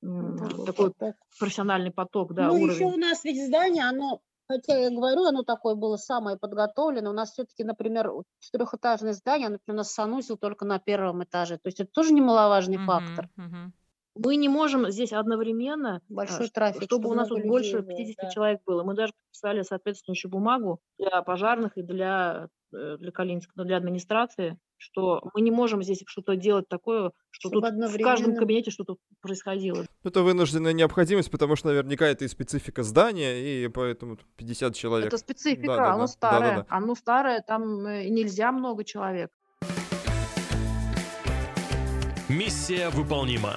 такой 0.00 0.92
профессиональный 1.38 1.90
поток, 1.90 2.34
да, 2.34 2.48
Ну, 2.48 2.54
уровень. 2.54 2.74
еще 2.74 2.84
у 2.86 2.96
нас 2.96 3.24
ведь 3.24 3.46
здание, 3.46 3.84
оно, 3.84 4.20
хотя 4.48 4.76
я 4.76 4.90
говорю, 4.90 5.24
оно 5.24 5.42
такое 5.42 5.74
было 5.74 5.96
самое 5.96 6.38
подготовленное, 6.38 7.10
у 7.10 7.14
нас 7.14 7.32
все-таки, 7.32 7.64
например, 7.64 8.10
четырехэтажное 8.38 9.12
здание, 9.12 9.48
например, 9.48 9.76
у 9.76 9.78
нас 9.78 9.92
санузел 9.92 10.36
только 10.36 10.64
на 10.64 10.78
первом 10.78 11.22
этаже, 11.24 11.56
то 11.56 11.68
есть 11.68 11.80
это 11.80 11.90
тоже 11.92 12.12
немаловажный 12.12 12.76
uh-huh, 12.76 12.86
фактор. 12.86 13.28
Uh-huh. 13.38 13.70
Мы 14.16 14.36
не 14.36 14.48
можем 14.48 14.90
здесь 14.90 15.12
одновременно, 15.12 16.02
Большой 16.08 16.46
а, 16.46 16.50
трафик, 16.50 16.82
чтобы, 16.82 17.02
чтобы 17.02 17.10
у 17.10 17.14
нас 17.14 17.28
тут 17.28 17.46
больше 17.46 17.82
50 17.82 17.96
было, 17.96 18.14
да. 18.22 18.30
человек 18.30 18.60
было. 18.66 18.82
Мы 18.82 18.94
даже 18.94 19.12
подписали 19.12 19.62
соответствующую 19.62 20.30
бумагу 20.30 20.80
для 20.98 21.22
пожарных 21.22 21.78
и 21.78 21.82
для, 21.82 22.48
э, 22.72 22.96
для 22.98 23.12
Калининска, 23.12 23.52
для 23.62 23.76
администрации, 23.76 24.58
что 24.80 25.20
мы 25.34 25.42
не 25.42 25.50
можем 25.50 25.82
здесь 25.82 26.02
что-то 26.06 26.36
делать 26.36 26.68
такое, 26.68 27.12
что 27.30 27.50
Чтобы 27.50 27.70
тут 27.70 27.92
в 27.92 28.02
каждом 28.02 28.34
кабинете 28.34 28.70
что-то 28.70 28.96
происходило. 29.20 29.84
Это 30.02 30.22
вынужденная 30.22 30.72
необходимость, 30.72 31.30
потому 31.30 31.54
что 31.54 31.68
наверняка 31.68 32.06
это 32.06 32.24
и 32.24 32.28
специфика 32.28 32.82
здания, 32.82 33.64
и 33.64 33.68
поэтому 33.68 34.16
50 34.36 34.74
человек. 34.74 35.08
Это 35.08 35.18
специфика, 35.18 35.76
да, 35.76 35.92
оно 35.92 36.04
да, 36.04 36.06
старое. 36.06 36.40
Да, 36.40 36.56
да, 36.56 36.62
да. 36.62 36.76
Оно 36.76 36.94
старое, 36.94 37.44
там 37.46 37.86
э, 37.86 38.08
нельзя 38.08 38.52
много 38.52 38.84
человек. 38.84 39.30
Миссия 42.28 42.88
выполнима. 42.90 43.56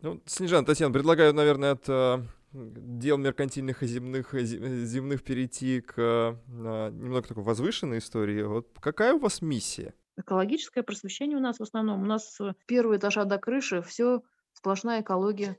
Ну, 0.00 0.20
Снежан, 0.24 0.64
Татьяна, 0.64 0.94
предлагаю, 0.94 1.34
наверное, 1.34 1.72
от 1.72 1.88
э, 1.88 2.22
дел 2.52 3.16
меркантильных 3.16 3.82
и 3.82 3.86
земных, 3.86 4.34
э, 4.34 4.44
земных 4.44 5.22
перейти 5.22 5.80
к 5.80 5.94
э, 5.96 6.34
немного 6.46 7.28
такой 7.28 7.44
возвышенной 7.44 7.98
истории. 7.98 8.42
Вот 8.42 8.68
какая 8.80 9.14
у 9.14 9.18
вас 9.18 9.42
миссия? 9.42 9.94
Экологическое 10.16 10.82
просвещение 10.82 11.38
у 11.38 11.40
нас 11.40 11.58
в 11.58 11.62
основном. 11.62 12.02
У 12.02 12.06
нас 12.06 12.34
с 12.34 12.54
первого 12.66 12.96
этажа 12.96 13.24
до 13.24 13.38
крыши 13.38 13.82
все 13.82 14.22
сплошная 14.52 15.00
экология. 15.00 15.56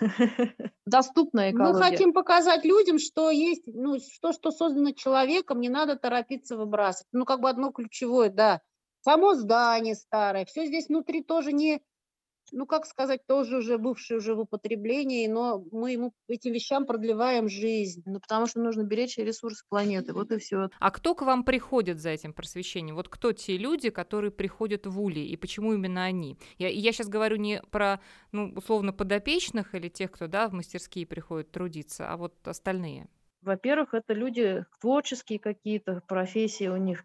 Доступная 0.86 1.52
экология. 1.52 1.72
Мы 1.72 1.80
хотим 1.80 2.12
показать 2.12 2.64
людям, 2.64 2.98
что 2.98 3.30
есть, 3.30 3.62
ну, 3.66 3.98
что, 3.98 4.32
что 4.32 4.50
создано 4.50 4.92
человеком, 4.92 5.60
не 5.60 5.68
надо 5.68 5.96
торопиться 5.96 6.56
выбрасывать. 6.56 7.08
Ну, 7.12 7.24
как 7.24 7.40
бы 7.40 7.48
одно 7.48 7.70
ключевое, 7.70 8.28
да. 8.28 8.60
Само 9.00 9.34
здание 9.34 9.94
старое, 9.94 10.46
все 10.46 10.66
здесь 10.66 10.88
внутри 10.88 11.22
тоже 11.22 11.52
не 11.52 11.82
ну, 12.54 12.66
как 12.66 12.86
сказать, 12.86 13.26
тоже 13.26 13.58
уже 13.58 13.78
бывший 13.78 14.16
уже 14.16 14.34
в 14.34 14.40
употреблении, 14.40 15.26
но 15.26 15.64
мы 15.72 15.92
ему 15.92 16.12
этим 16.28 16.52
вещам 16.52 16.86
продлеваем 16.86 17.48
жизнь. 17.48 18.02
Ну, 18.06 18.20
потому 18.20 18.46
что 18.46 18.60
нужно 18.60 18.84
беречь 18.84 19.18
ресурсы 19.18 19.64
планеты, 19.68 20.12
вот 20.12 20.30
и 20.30 20.38
все. 20.38 20.70
А 20.78 20.90
кто 20.90 21.14
к 21.14 21.22
вам 21.22 21.44
приходит 21.44 22.00
за 22.00 22.10
этим 22.10 22.32
просвещением? 22.32 22.94
Вот 22.94 23.08
кто 23.08 23.32
те 23.32 23.56
люди, 23.56 23.90
которые 23.90 24.30
приходят 24.30 24.86
в 24.86 25.00
Ули, 25.00 25.20
и 25.20 25.36
почему 25.36 25.74
именно 25.74 26.04
они? 26.04 26.38
Я, 26.58 26.68
я 26.68 26.92
сейчас 26.92 27.08
говорю 27.08 27.36
не 27.36 27.60
про, 27.70 28.00
ну, 28.32 28.52
условно, 28.54 28.92
подопечных 28.92 29.74
или 29.74 29.88
тех, 29.88 30.12
кто, 30.12 30.28
да, 30.28 30.48
в 30.48 30.52
мастерские 30.52 31.06
приходит 31.06 31.50
трудиться, 31.50 32.10
а 32.10 32.16
вот 32.16 32.34
остальные. 32.46 33.08
Во-первых, 33.42 33.92
это 33.92 34.14
люди 34.14 34.64
творческие 34.80 35.38
какие-то, 35.38 36.02
профессии 36.08 36.68
у 36.68 36.76
них 36.76 37.04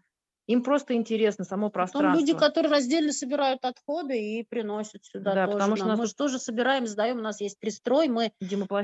им 0.50 0.64
просто 0.64 0.94
интересно 0.94 1.44
само 1.44 1.70
пространство. 1.70 2.10
Потом 2.10 2.20
люди, 2.20 2.36
которые 2.36 2.72
раздельно 2.72 3.12
собирают 3.12 3.64
отходы 3.64 4.18
и 4.18 4.42
приносят 4.42 5.04
сюда 5.04 5.32
да, 5.32 5.46
тоже. 5.46 5.58
Потому 5.58 5.76
что 5.76 5.86
нас... 5.86 5.98
Мы 5.98 6.06
же 6.06 6.14
тоже 6.14 6.38
собираем, 6.40 6.88
сдаем, 6.88 7.18
у 7.18 7.22
нас 7.22 7.40
есть 7.40 7.60
пристрой, 7.60 8.08
мы 8.08 8.32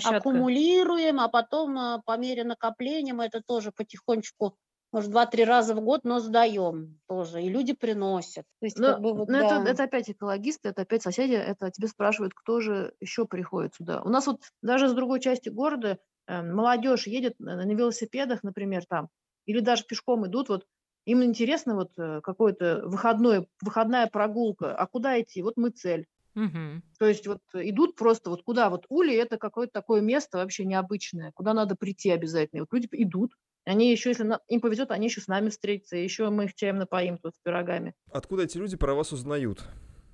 аккумулируем, 0.04 1.18
а 1.18 1.28
потом 1.28 1.76
а, 1.76 2.02
по 2.04 2.16
мере 2.16 2.44
накопления 2.44 3.14
мы 3.14 3.24
это 3.24 3.42
тоже 3.44 3.72
потихонечку 3.72 4.56
может, 4.92 5.10
два-три 5.10 5.44
раза 5.44 5.74
в 5.74 5.80
год, 5.80 6.04
но 6.04 6.20
сдаем 6.20 7.00
тоже, 7.08 7.42
и 7.42 7.48
люди 7.48 7.74
приносят. 7.74 8.44
То 8.60 8.66
есть, 8.66 8.78
но, 8.78 8.92
как 8.92 9.00
бы, 9.00 9.12
вот, 9.12 9.28
но 9.28 9.40
да. 9.40 9.60
это, 9.60 9.70
это 9.70 9.82
опять 9.82 10.08
экологисты, 10.08 10.68
это 10.68 10.82
опять 10.82 11.02
соседи, 11.02 11.34
это 11.34 11.70
тебе 11.72 11.88
спрашивают, 11.88 12.32
кто 12.32 12.60
же 12.60 12.94
еще 13.00 13.26
приходит 13.26 13.74
сюда. 13.74 14.00
У 14.02 14.08
нас 14.08 14.26
вот 14.26 14.40
даже 14.62 14.88
с 14.88 14.94
другой 14.94 15.20
части 15.20 15.48
города 15.48 15.98
э, 16.28 16.40
молодежь 16.40 17.08
едет 17.08 17.34
на, 17.40 17.56
на 17.56 17.74
велосипедах, 17.74 18.44
например, 18.44 18.86
там, 18.88 19.08
или 19.44 19.60
даже 19.60 19.84
пешком 19.84 20.26
идут, 20.28 20.48
вот 20.48 20.64
им 21.06 21.22
интересно 21.22 21.74
вот 21.74 21.92
э, 21.96 22.20
какой-то 22.22 22.82
выходной, 22.84 23.48
выходная 23.62 24.06
прогулка. 24.08 24.74
А 24.76 24.86
куда 24.86 25.20
идти? 25.20 25.42
Вот 25.42 25.56
мы 25.56 25.70
цель. 25.70 26.06
Угу. 26.34 26.82
То 26.98 27.06
есть 27.06 27.26
вот 27.26 27.40
идут 27.54 27.96
просто 27.96 28.28
вот 28.28 28.42
куда? 28.42 28.68
Вот 28.68 28.84
Ули– 28.90 29.14
это 29.16 29.38
какое-то 29.38 29.72
такое 29.72 30.02
место 30.02 30.36
вообще 30.36 30.66
необычное, 30.66 31.32
куда 31.32 31.54
надо 31.54 31.76
прийти 31.76 32.10
обязательно. 32.10 32.58
И 32.58 32.60
вот 32.60 32.72
люди 32.72 32.88
идут, 32.92 33.32
они 33.64 33.90
еще, 33.90 34.10
если 34.10 34.24
на, 34.24 34.40
им 34.48 34.60
повезет, 34.60 34.90
они 34.90 35.06
еще 35.06 35.22
с 35.22 35.28
нами 35.28 35.48
встретятся, 35.48 35.96
еще 35.96 36.28
мы 36.28 36.44
их 36.44 36.54
чаем 36.54 36.76
напоим 36.76 37.16
тут 37.18 37.34
с 37.34 37.38
пирогами. 37.38 37.94
Откуда 38.12 38.42
эти 38.42 38.58
люди 38.58 38.76
про 38.76 38.94
вас 38.94 39.12
узнают? 39.12 39.64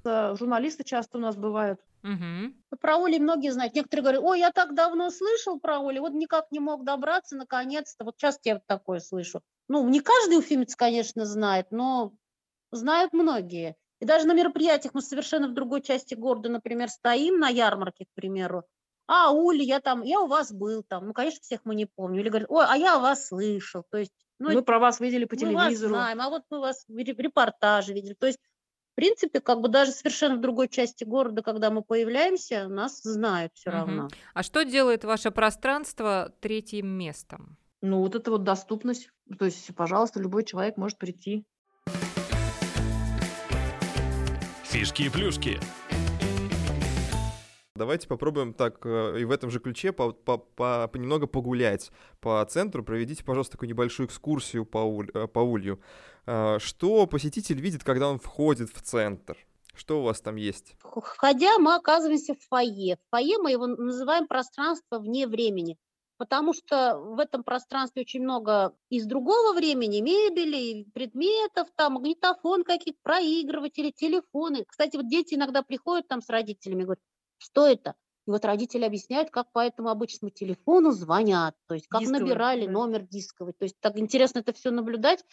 Журналисты 0.04 0.84
часто 0.84 1.18
у 1.18 1.20
нас 1.20 1.36
бывают. 1.36 1.80
Угу. 2.02 2.78
Про 2.80 2.96
Оли 2.96 3.18
многие 3.18 3.52
знают. 3.52 3.74
Некоторые 3.74 4.02
говорят, 4.02 4.22
ой, 4.24 4.40
я 4.40 4.50
так 4.50 4.74
давно 4.74 5.10
слышал 5.10 5.60
про 5.60 5.78
Оли, 5.78 6.00
вот 6.00 6.12
никак 6.12 6.50
не 6.50 6.58
мог 6.58 6.84
добраться, 6.84 7.36
наконец-то. 7.36 8.04
Вот 8.04 8.16
часто 8.16 8.40
я 8.44 8.54
вот 8.54 8.66
такое 8.66 8.98
слышу. 8.98 9.40
Ну, 9.68 9.88
не 9.88 10.00
каждый 10.00 10.38
уфимец, 10.38 10.74
конечно, 10.74 11.24
знает, 11.24 11.68
но 11.70 12.12
знают 12.72 13.12
многие. 13.12 13.76
И 14.00 14.04
даже 14.04 14.26
на 14.26 14.34
мероприятиях 14.34 14.94
мы 14.94 15.02
совершенно 15.02 15.46
в 15.46 15.54
другой 15.54 15.80
части 15.80 16.14
города, 16.14 16.48
например, 16.48 16.88
стоим 16.88 17.38
на 17.38 17.48
ярмарке, 17.48 18.06
к 18.06 18.14
примеру. 18.14 18.64
А, 19.06 19.30
Ули, 19.30 19.62
я 19.62 19.80
там, 19.80 20.02
я 20.02 20.20
у 20.20 20.26
вас 20.26 20.52
был 20.52 20.82
там. 20.82 21.06
Ну, 21.06 21.12
конечно, 21.12 21.40
всех 21.42 21.60
мы 21.64 21.76
не 21.76 21.86
помним. 21.86 22.20
Или 22.20 22.28
говорят, 22.28 22.50
ой, 22.50 22.64
а 22.68 22.76
я 22.76 22.96
о 22.96 22.98
вас 22.98 23.28
слышал. 23.28 23.84
То 23.90 23.98
есть, 23.98 24.12
ну, 24.38 24.50
мы 24.50 24.62
про 24.62 24.80
вас 24.80 24.98
видели 24.98 25.24
по 25.24 25.36
телевизору. 25.36 25.64
Мы 25.64 25.70
вас 25.70 25.78
знаем, 25.78 26.20
а 26.20 26.30
вот 26.30 26.42
мы 26.50 26.60
вас 26.60 26.84
в 26.88 26.96
репортаже 26.96 27.92
видели. 27.92 28.14
То 28.14 28.26
есть 28.26 28.40
в 28.92 28.94
принципе, 28.94 29.40
как 29.40 29.60
бы 29.62 29.68
даже 29.68 29.90
совершенно 29.90 30.36
в 30.36 30.40
другой 30.40 30.68
части 30.68 31.04
города, 31.04 31.42
когда 31.42 31.70
мы 31.70 31.82
появляемся, 31.82 32.68
нас 32.68 33.00
знают 33.02 33.52
все 33.54 33.70
угу. 33.70 33.78
равно. 33.78 34.08
А 34.34 34.42
что 34.42 34.64
делает 34.64 35.04
ваше 35.04 35.30
пространство 35.30 36.32
третьим 36.40 36.88
местом? 36.88 37.56
Ну, 37.80 38.00
вот 38.00 38.14
это 38.14 38.30
вот 38.30 38.44
доступность. 38.44 39.08
То 39.38 39.46
есть, 39.46 39.74
пожалуйста, 39.74 40.20
любой 40.20 40.44
человек 40.44 40.76
может 40.76 40.98
прийти. 40.98 41.44
Фишки 44.64 45.04
и 45.04 45.08
плюшки. 45.08 45.58
Давайте 47.74 48.06
попробуем 48.06 48.52
так 48.52 48.84
э, 48.84 49.20
и 49.20 49.24
в 49.24 49.30
этом 49.30 49.50
же 49.50 49.58
ключе 49.58 49.92
по, 49.92 50.12
по, 50.12 50.36
по, 50.36 50.88
немного 50.94 51.26
погулять 51.26 51.90
по 52.20 52.44
центру. 52.44 52.84
Проведите, 52.84 53.24
пожалуйста, 53.24 53.52
такую 53.52 53.70
небольшую 53.70 54.06
экскурсию 54.06 54.66
по, 54.66 54.78
уль, 54.78 55.10
э, 55.14 55.26
по 55.26 55.40
улью. 55.40 55.80
А, 56.26 56.58
что 56.58 57.06
посетитель 57.06 57.60
видит, 57.60 57.84
когда 57.84 58.08
он 58.08 58.18
входит 58.18 58.70
в 58.70 58.80
центр? 58.82 59.36
Что 59.74 60.00
у 60.00 60.02
вас 60.04 60.20
там 60.20 60.36
есть? 60.36 60.74
Входя, 60.80 61.58
мы 61.58 61.74
оказываемся 61.74 62.34
в 62.34 62.40
фойе. 62.48 62.98
В 63.06 63.10
фойе 63.10 63.38
мы 63.38 63.52
его 63.52 63.66
называем 63.66 64.26
пространство 64.26 64.98
вне 64.98 65.26
времени, 65.26 65.78
потому 66.18 66.52
что 66.52 66.98
в 66.98 67.18
этом 67.18 67.42
пространстве 67.42 68.02
очень 68.02 68.22
много 68.22 68.74
из 68.90 69.06
другого 69.06 69.54
времени, 69.54 70.00
мебели, 70.00 70.84
предметов, 70.92 71.68
там 71.74 71.94
магнитофон 71.94 72.64
какие-то, 72.64 73.00
проигрыватели, 73.02 73.90
телефоны. 73.90 74.64
Кстати, 74.66 74.96
вот 74.96 75.08
дети 75.08 75.34
иногда 75.34 75.62
приходят 75.62 76.06
там 76.06 76.20
с 76.20 76.28
родителями, 76.28 76.82
говорят, 76.84 77.02
что 77.38 77.66
это? 77.66 77.94
И 78.26 78.30
вот 78.30 78.44
родители 78.44 78.84
объясняют, 78.84 79.30
как 79.30 79.50
по 79.50 79.58
этому 79.58 79.88
обычному 79.88 80.30
телефону 80.30 80.92
звонят, 80.92 81.56
то 81.66 81.74
есть 81.74 81.88
как 81.88 82.02
дисковый, 82.02 82.20
набирали 82.20 82.66
да. 82.66 82.72
номер 82.72 83.02
дисковый. 83.02 83.52
То 83.52 83.64
есть 83.64 83.76
так 83.80 83.98
интересно 83.98 84.38
это 84.40 84.52
все 84.52 84.70
наблюдать. 84.70 85.24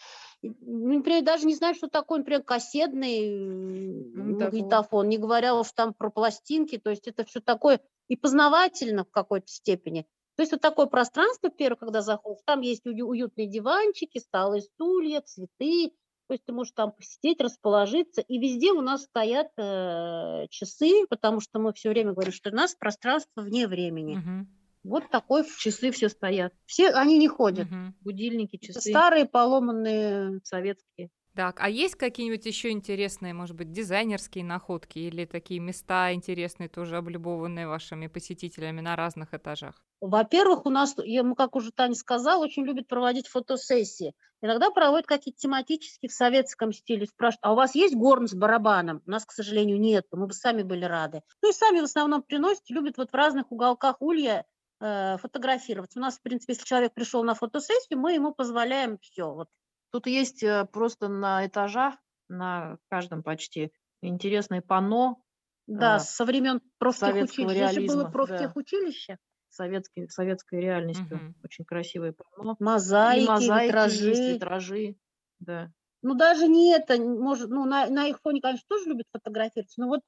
Например, 0.42 1.22
даже 1.22 1.46
не 1.46 1.54
знаю, 1.54 1.74
что 1.74 1.88
такое, 1.88 2.18
например, 2.18 2.42
кассетный 2.42 3.30
ну, 3.38 4.38
магнитофон, 4.40 5.08
не 5.08 5.18
говоря 5.18 5.54
уж 5.54 5.70
там 5.72 5.94
про 5.94 6.10
пластинки. 6.10 6.78
То 6.78 6.90
есть 6.90 7.06
это 7.06 7.24
все 7.24 7.40
такое 7.40 7.80
и 8.08 8.16
познавательно 8.16 9.04
в 9.04 9.10
какой-то 9.10 9.46
степени. 9.46 10.04
То 10.36 10.42
есть 10.42 10.52
вот 10.52 10.60
такое 10.60 10.86
пространство, 10.86 11.50
первое, 11.50 11.76
когда 11.76 12.02
заходишь, 12.02 12.42
там 12.46 12.62
есть 12.62 12.86
уютные 12.86 13.46
диванчики, 13.46 14.18
столы, 14.18 14.62
стулья, 14.62 15.20
цветы, 15.20 15.92
то 16.30 16.34
есть 16.34 16.44
ты 16.44 16.52
можешь 16.52 16.72
там 16.76 16.92
посидеть, 16.92 17.40
расположиться, 17.40 18.20
и 18.20 18.38
везде 18.38 18.70
у 18.70 18.82
нас 18.82 19.02
стоят 19.02 19.48
э, 19.56 20.46
часы, 20.48 21.04
потому 21.08 21.40
что 21.40 21.58
мы 21.58 21.72
все 21.72 21.88
время 21.88 22.12
говорим, 22.12 22.32
что 22.32 22.50
у 22.50 22.54
нас 22.54 22.76
пространство 22.76 23.42
вне 23.42 23.66
времени. 23.66 24.18
Угу. 24.18 24.46
Вот 24.84 25.10
такой 25.10 25.44
часы 25.58 25.90
все 25.90 26.08
стоят. 26.08 26.52
Все 26.66 26.90
они 26.90 27.18
не 27.18 27.26
ходят. 27.26 27.66
Угу. 27.66 27.94
Будильники, 28.02 28.58
часы. 28.58 28.78
Это 28.78 28.80
старые 28.90 29.24
поломанные 29.26 30.38
советские. 30.44 31.10
Так, 31.34 31.60
а 31.60 31.68
есть 31.68 31.94
какие-нибудь 31.94 32.44
еще 32.44 32.70
интересные, 32.70 33.32
может 33.34 33.56
быть, 33.56 33.72
дизайнерские 33.72 34.44
находки 34.44 34.98
или 34.98 35.24
такие 35.24 35.60
места 35.60 36.12
интересные, 36.12 36.68
тоже 36.68 36.96
облюбованные 36.96 37.68
вашими 37.68 38.08
посетителями 38.08 38.80
на 38.80 38.96
разных 38.96 39.32
этажах? 39.32 39.84
Во-первых, 40.00 40.64
у 40.66 40.70
нас, 40.70 40.94
я, 41.04 41.22
как 41.34 41.56
уже 41.56 41.72
Таня 41.72 41.94
сказала, 41.94 42.42
очень 42.42 42.64
любят 42.64 42.88
проводить 42.88 43.28
фотосессии. 43.28 44.14
Иногда 44.42 44.70
проводят 44.70 45.06
какие-то 45.06 45.38
тематические 45.40 46.08
в 46.08 46.14
советском 46.14 46.72
стиле. 46.72 47.06
Спрашивают, 47.06 47.40
а 47.42 47.52
у 47.52 47.56
вас 47.56 47.74
есть 47.74 47.94
горн 47.94 48.26
с 48.26 48.34
барабаном? 48.34 49.02
У 49.06 49.10
нас, 49.10 49.26
к 49.26 49.32
сожалению, 49.32 49.78
нет. 49.78 50.06
Мы 50.12 50.26
бы 50.26 50.32
сами 50.32 50.62
были 50.62 50.86
рады. 50.86 51.22
Ну 51.42 51.50
и 51.50 51.52
сами 51.52 51.80
в 51.80 51.84
основном 51.84 52.22
приносят, 52.22 52.62
любят 52.70 52.96
вот 52.96 53.10
в 53.10 53.14
разных 53.14 53.52
уголках 53.52 53.96
улья 54.00 54.46
э, 54.80 55.18
фотографироваться. 55.18 55.98
У 55.98 56.02
нас, 56.02 56.18
в 56.18 56.22
принципе, 56.22 56.54
если 56.54 56.64
человек 56.64 56.94
пришел 56.94 57.22
на 57.22 57.34
фотосессию, 57.34 57.98
мы 57.98 58.14
ему 58.14 58.32
позволяем 58.32 58.96
все. 58.98 59.30
Вот. 59.30 59.48
Тут 59.90 60.06
есть 60.06 60.42
э, 60.42 60.66
просто 60.72 61.08
на 61.08 61.46
этажах, 61.46 61.96
на 62.28 62.78
каждом 62.88 63.22
почти, 63.22 63.72
интересное 64.02 64.62
панно. 64.62 65.22
Да, 65.66 65.96
э, 65.96 66.00
со 66.00 66.24
времен 66.24 66.60
профтехучилища. 66.78 67.68
Здесь 67.68 67.72
же 67.72 67.86
было 67.86 68.08
профтехучилище. 68.08 69.12
Да 69.14 69.18
советской, 69.50 70.08
советской 70.08 70.60
реальностью. 70.60 71.16
Угу. 71.16 71.34
Очень 71.44 71.64
красивое 71.64 72.12
полно. 72.12 72.56
Мозаики, 72.58 73.24
и 73.24 73.28
мозаики 73.28 73.66
витражи. 73.66 74.08
Есть, 74.08 74.34
витражи. 74.34 74.96
Да. 75.40 75.72
Ну, 76.02 76.14
даже 76.14 76.48
не 76.48 76.72
это, 76.72 76.96
может, 76.96 77.50
ну, 77.50 77.66
на, 77.66 77.88
на 77.88 78.06
их 78.06 78.20
фоне, 78.22 78.40
конечно, 78.40 78.64
тоже 78.68 78.88
любят 78.88 79.06
фотографироваться, 79.12 79.80
но 79.80 79.88
вот 79.88 80.00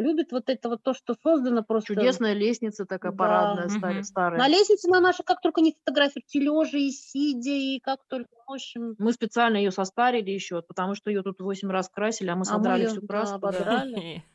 любят 0.00 0.32
вот 0.32 0.48
это 0.48 0.68
вот 0.68 0.82
то, 0.82 0.94
что 0.94 1.14
создано 1.22 1.62
просто. 1.62 1.94
Чудесная 1.94 2.32
лестница 2.32 2.86
такая 2.86 3.12
да. 3.12 3.18
парадная, 3.18 3.66
угу. 3.66 4.02
старая. 4.02 4.38
На 4.38 4.48
лестнице 4.48 4.88
на 4.88 5.00
нашей 5.00 5.24
как 5.24 5.40
только 5.40 5.60
не 5.60 5.76
фотографируют, 5.78 6.26
и 6.32 6.40
лежа, 6.40 6.78
и 6.78 6.90
сидя, 6.90 7.50
и 7.50 7.78
как 7.80 8.00
только, 8.08 8.30
в 8.46 8.52
общем. 8.52 8.94
Мы 8.98 9.12
специально 9.12 9.56
ее 9.56 9.70
состарили 9.70 10.30
еще, 10.30 10.62
потому 10.62 10.94
что 10.94 11.10
ее 11.10 11.22
тут 11.22 11.40
восемь 11.40 11.70
раз 11.70 11.88
красили, 11.88 12.30
а 12.30 12.36
мы 12.36 12.44
содрали 12.44 12.84
а 12.84 12.84
мы 12.84 12.90
ее, 12.90 12.98
всю 12.98 13.06
краску. 13.06 13.38
Да, 13.38 13.48
ободрали. 13.48 14.24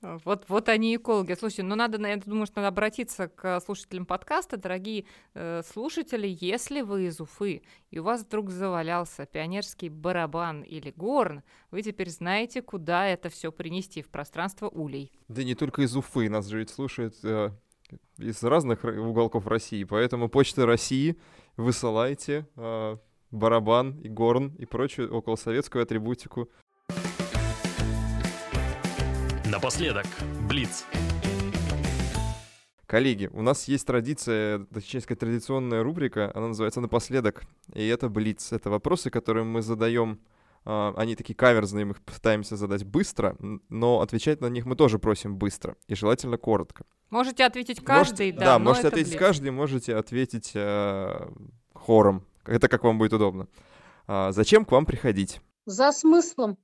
Вот, 0.00 0.44
вот 0.48 0.68
они 0.68 0.96
экологи. 0.96 1.34
Слушайте, 1.34 1.62
ну 1.62 1.74
надо, 1.74 1.98
я 2.06 2.16
думаю, 2.16 2.46
что 2.46 2.56
надо 2.56 2.68
обратиться 2.68 3.28
к 3.28 3.60
слушателям 3.60 4.06
подкаста, 4.06 4.56
дорогие 4.56 5.06
э, 5.34 5.62
слушатели, 5.62 6.36
если 6.40 6.82
вы 6.82 7.06
из 7.06 7.20
Уфы, 7.20 7.62
и 7.90 7.98
у 7.98 8.04
вас 8.04 8.22
вдруг 8.22 8.50
завалялся 8.50 9.26
пионерский 9.26 9.88
барабан 9.88 10.62
или 10.62 10.92
горн, 10.96 11.42
вы 11.70 11.82
теперь 11.82 12.10
знаете, 12.10 12.62
куда 12.62 13.06
это 13.06 13.28
все 13.28 13.52
принести 13.52 14.02
в 14.02 14.08
пространство 14.08 14.68
улей. 14.68 15.12
Да 15.28 15.42
не 15.42 15.54
только 15.54 15.82
из 15.82 15.96
Уфы, 15.96 16.28
нас 16.28 16.46
же 16.46 16.58
ведь 16.58 16.70
слушают 16.70 17.14
э, 17.22 17.50
из 18.18 18.42
разных 18.42 18.84
уголков 18.84 19.46
России, 19.46 19.84
поэтому 19.84 20.28
Почта 20.28 20.66
России 20.66 21.16
высылайте 21.56 22.46
э, 22.56 22.96
барабан 23.30 23.98
и 24.00 24.08
горн 24.08 24.54
и 24.58 24.64
прочую 24.64 25.12
околосоветскую 25.12 25.82
атрибутику 25.82 26.48
Напоследок, 29.54 30.06
Блиц. 30.48 30.84
Коллеги, 32.86 33.30
у 33.32 33.40
нас 33.40 33.68
есть 33.68 33.86
традиция, 33.86 34.66
точнее 34.74 35.00
сказать, 35.00 35.20
традиционная 35.20 35.84
рубрика, 35.84 36.32
она 36.34 36.48
называется 36.48 36.80
«Напоследок», 36.80 37.44
и 37.72 37.86
это 37.86 38.08
Блиц. 38.08 38.50
Это 38.50 38.68
вопросы, 38.68 39.10
которые 39.10 39.44
мы 39.44 39.62
задаем, 39.62 40.18
а, 40.64 40.92
они 40.96 41.14
такие 41.14 41.36
каверзные, 41.36 41.84
мы 41.84 41.92
их 41.92 42.02
пытаемся 42.02 42.56
задать 42.56 42.82
быстро, 42.82 43.36
но 43.68 44.00
отвечать 44.00 44.40
на 44.40 44.46
них 44.48 44.66
мы 44.66 44.74
тоже 44.74 44.98
просим 44.98 45.36
быстро, 45.36 45.76
и 45.86 45.94
желательно 45.94 46.36
коротко. 46.36 46.84
Можете 47.10 47.44
ответить 47.44 47.78
каждый, 47.80 48.32
можете, 48.32 48.38
да. 48.40 48.44
Да, 48.44 48.58
можете 48.58 48.88
ответить 48.88 49.12
блиц. 49.12 49.20
каждый, 49.20 49.50
можете 49.52 49.94
ответить 49.94 50.50
э, 50.56 51.28
хором, 51.74 52.26
это 52.44 52.66
как 52.66 52.82
вам 52.82 52.98
будет 52.98 53.12
удобно. 53.12 53.46
А, 54.08 54.32
зачем 54.32 54.64
к 54.64 54.72
вам 54.72 54.84
приходить? 54.84 55.40
За 55.64 55.92
смыслом. 55.92 56.58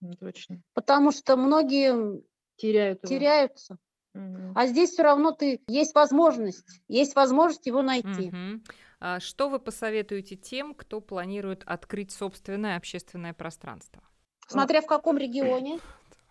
Ну, 0.00 0.14
точно. 0.14 0.62
Потому 0.74 1.12
что 1.12 1.36
многие 1.36 2.22
теряют 2.56 3.02
его. 3.02 3.08
теряются. 3.08 3.78
Угу. 4.14 4.52
А 4.54 4.66
здесь 4.66 4.90
все 4.90 5.02
равно 5.02 5.32
ты 5.32 5.60
есть 5.68 5.94
возможность, 5.94 6.64
есть 6.88 7.14
возможность 7.14 7.66
его 7.66 7.82
найти. 7.82 8.28
Угу. 8.28 8.62
А 9.00 9.20
что 9.20 9.48
вы 9.48 9.58
посоветуете 9.58 10.36
тем, 10.36 10.74
кто 10.74 11.00
планирует 11.00 11.62
открыть 11.66 12.12
собственное 12.12 12.76
общественное 12.76 13.34
пространство? 13.34 14.02
Смотря 14.48 14.80
в 14.80 14.86
каком 14.86 15.18
регионе. 15.18 15.80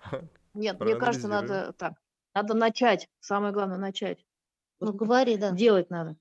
Нет, 0.53 0.79
мне 0.79 0.95
кажется, 0.95 1.27
надо 1.27 1.73
так. 1.73 1.93
Надо 2.33 2.53
начать. 2.53 3.07
Самое 3.19 3.53
главное 3.53 3.77
начать. 3.77 4.25
Ну, 4.79 4.93
говори, 4.93 5.37
да. 5.37 5.51
Делать 5.51 5.89
надо. 5.89 6.17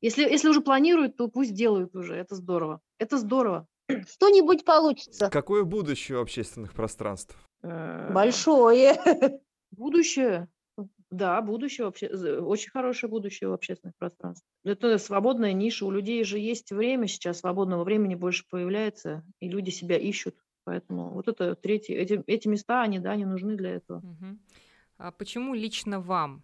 Если, 0.00 0.22
если 0.22 0.48
уже 0.48 0.62
планируют, 0.62 1.16
то 1.16 1.28
пусть 1.28 1.54
делают 1.54 1.94
уже. 1.94 2.16
Это 2.16 2.34
здорово. 2.34 2.80
Это 2.98 3.18
здорово. 3.18 3.68
Что-нибудь 4.08 4.64
получится. 4.64 5.30
Какое 5.30 5.64
будущее 5.64 6.18
у 6.18 6.22
общественных 6.22 6.72
пространств? 6.72 7.36
Э, 7.62 8.12
Большое. 8.12 8.98
Будущее? 9.70 10.48
Да, 11.10 11.42
будущее 11.42 11.84
вообще, 11.84 12.08
очень 12.08 12.70
хорошее 12.70 13.10
будущее 13.10 13.50
у 13.50 13.52
общественных 13.52 13.94
пространств. 13.98 14.46
Это 14.64 14.96
свободная 14.96 15.52
ниша. 15.52 15.84
У 15.84 15.90
людей 15.90 16.24
же 16.24 16.38
есть 16.38 16.72
время 16.72 17.06
сейчас, 17.06 17.40
свободного 17.40 17.84
времени 17.84 18.14
больше 18.14 18.46
появляется, 18.48 19.22
и 19.38 19.48
люди 19.48 19.68
себя 19.68 19.98
ищут. 19.98 20.34
Поэтому 20.64 21.10
вот 21.10 21.28
это 21.28 21.54
третье, 21.54 21.96
эти, 21.96 22.22
эти 22.26 22.48
места, 22.48 22.80
они, 22.80 22.98
да, 22.98 23.10
они 23.10 23.26
нужны 23.26 23.56
для 23.56 23.72
этого. 23.72 23.98
Угу. 23.98 24.38
А 24.98 25.12
почему 25.12 25.52
лично 25.52 26.00
вам 26.00 26.42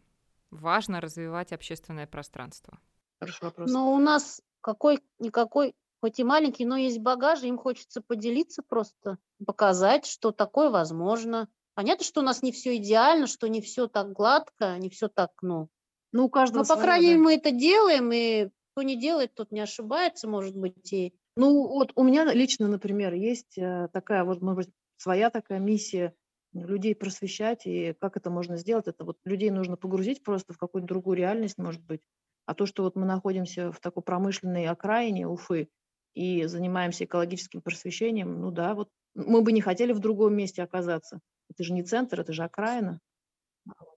важно 0.51 1.01
развивать 1.01 1.53
общественное 1.53 2.07
пространство? 2.07 2.79
Хороший 3.21 3.45
вопрос. 3.45 3.71
Но 3.71 3.95
у 3.95 3.99
нас 3.99 4.43
какой-никакой 4.61 5.75
хоть 6.01 6.19
и 6.19 6.25
маленький, 6.25 6.65
но 6.65 6.77
есть 6.77 7.01
багаж, 7.01 7.43
им 7.43 7.59
хочется 7.59 8.01
поделиться 8.01 8.63
просто, 8.63 9.19
показать, 9.45 10.07
что 10.07 10.31
такое 10.31 10.71
возможно. 10.71 11.49
Понятно, 11.75 12.05
что 12.05 12.21
у 12.21 12.25
нас 12.25 12.43
не 12.43 12.53
все 12.53 12.77
идеально, 12.77 13.27
что 13.27 13.49
не 13.49 13.61
все 13.61 13.87
так 13.87 14.13
гладко, 14.13 14.77
не 14.79 14.91
все 14.91 15.09
так, 15.09 15.31
ну. 15.43 15.69
Ну, 16.13 16.27
у 16.27 16.29
каждого. 16.31 16.63
Но, 16.63 16.75
по 16.75 16.81
крайней 16.81 17.09
мере, 17.09 17.19
да. 17.19 17.25
мы 17.25 17.35
это 17.35 17.51
делаем, 17.51 18.11
и 18.13 18.49
кто 18.73 18.83
не 18.83 18.99
делает, 18.99 19.35
тот 19.35 19.53
не 19.53 19.61
ошибается, 19.61 20.29
может 20.29 20.57
быть, 20.57 20.93
и. 20.93 21.13
Ну, 21.37 21.69
вот 21.69 21.93
у 21.95 22.03
меня 22.03 22.25
лично, 22.33 22.67
например, 22.67 23.15
есть 23.15 23.57
э, 23.59 23.89
такая 23.93 24.25
вот, 24.25 24.41
может 24.41 24.67
быть, 24.67 24.75
своя 24.97 25.31
такая 25.31 25.61
миссия 25.61 26.15
людей 26.53 26.95
просвещать, 26.95 27.67
и 27.67 27.95
как 28.01 28.17
это 28.17 28.31
можно 28.31 28.57
сделать, 28.57 28.89
это 28.89 29.05
вот 29.05 29.19
людей 29.25 29.51
нужно 29.51 29.77
погрузить 29.77 30.23
просто 30.23 30.53
в 30.53 30.59
какую-то 30.59 30.89
другую 30.89 31.17
реальность, 31.17 31.59
может 31.59 31.83
быть. 31.85 32.01
А 32.47 32.55
то, 32.55 32.67
что 32.67 32.83
вот 32.83 32.97
мы 32.97 33.05
находимся 33.05 33.71
в 33.71 33.79
такой 33.79 34.03
промышленной 34.03 34.67
окраине 34.67 35.29
Уфы, 35.29 35.69
и 36.15 36.45
занимаемся 36.47 37.05
экологическим 37.05 37.61
просвещением, 37.61 38.41
ну 38.41 38.51
да, 38.51 38.75
вот 38.75 38.89
мы 39.15 39.43
бы 39.43 39.53
не 39.53 39.61
хотели 39.61 39.93
в 39.93 40.01
другом 40.01 40.35
месте 40.35 40.63
оказаться. 40.63 41.21
Это 41.51 41.65
же 41.65 41.73
не 41.73 41.83
центр, 41.83 42.21
это 42.21 42.33
же 42.33 42.45
окраина. 42.45 43.01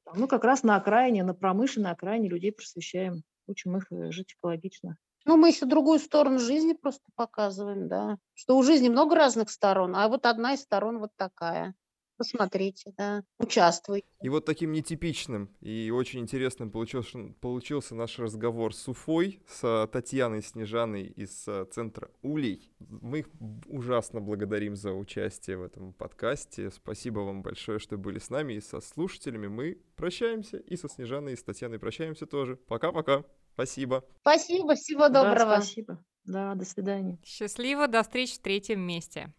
А 0.05 0.15
мы 0.15 0.27
как 0.27 0.43
раз 0.43 0.63
на 0.63 0.75
окраине, 0.75 1.23
на 1.23 1.33
промышленной 1.33 1.91
окраине 1.91 2.29
людей 2.29 2.51
просвещаем, 2.51 3.23
учим 3.47 3.77
их 3.77 3.91
э, 3.91 4.11
жить 4.11 4.33
экологично. 4.33 4.97
Ну, 5.25 5.37
мы 5.37 5.49
еще 5.49 5.65
другую 5.65 5.99
сторону 5.99 6.39
жизни 6.39 6.73
просто 6.73 7.03
показываем, 7.15 7.87
да. 7.87 8.17
Что 8.33 8.57
у 8.57 8.63
жизни 8.63 8.89
много 8.89 9.15
разных 9.15 9.49
сторон, 9.49 9.95
а 9.95 10.07
вот 10.07 10.25
одна 10.25 10.53
из 10.53 10.61
сторон 10.61 10.99
вот 10.99 11.11
такая 11.15 11.75
посмотрите, 12.21 12.93
да, 12.97 13.23
участвуйте. 13.39 14.05
И 14.21 14.29
вот 14.29 14.45
таким 14.45 14.71
нетипичным 14.71 15.49
и 15.59 15.89
очень 15.89 16.19
интересным 16.19 16.69
получился, 16.69 17.17
получился 17.39 17.95
наш 17.95 18.19
разговор 18.19 18.75
с 18.75 18.87
Уфой, 18.87 19.41
с 19.47 19.89
Татьяной 19.91 20.43
Снежаной 20.43 21.05
из 21.07 21.47
э, 21.47 21.65
центра 21.71 22.11
Улей. 22.21 22.71
Мы 22.79 23.19
их 23.19 23.29
ужасно 23.65 24.21
благодарим 24.21 24.75
за 24.75 24.93
участие 24.93 25.57
в 25.57 25.63
этом 25.63 25.93
подкасте. 25.93 26.69
Спасибо 26.69 27.21
вам 27.21 27.41
большое, 27.41 27.79
что 27.79 27.97
были 27.97 28.19
с 28.19 28.29
нами 28.29 28.53
и 28.53 28.61
со 28.61 28.81
слушателями. 28.81 29.47
Мы 29.47 29.81
прощаемся 29.95 30.57
и 30.57 30.75
со 30.75 30.87
Снежаной, 30.87 31.33
и 31.33 31.37
с 31.37 31.43
Татьяной 31.43 31.79
прощаемся 31.79 32.27
тоже. 32.27 32.55
Пока-пока. 32.55 33.23
Спасибо. 33.55 34.05
Спасибо, 34.21 34.75
всего 34.75 35.07
доброго. 35.09 35.55
Да, 35.55 35.61
спасибо. 35.61 36.05
Да, 36.25 36.53
до 36.53 36.65
свидания. 36.65 37.19
Счастливо, 37.25 37.87
до 37.87 38.03
встречи 38.03 38.35
в 38.35 38.39
третьем 38.39 38.81
месте. 38.81 39.33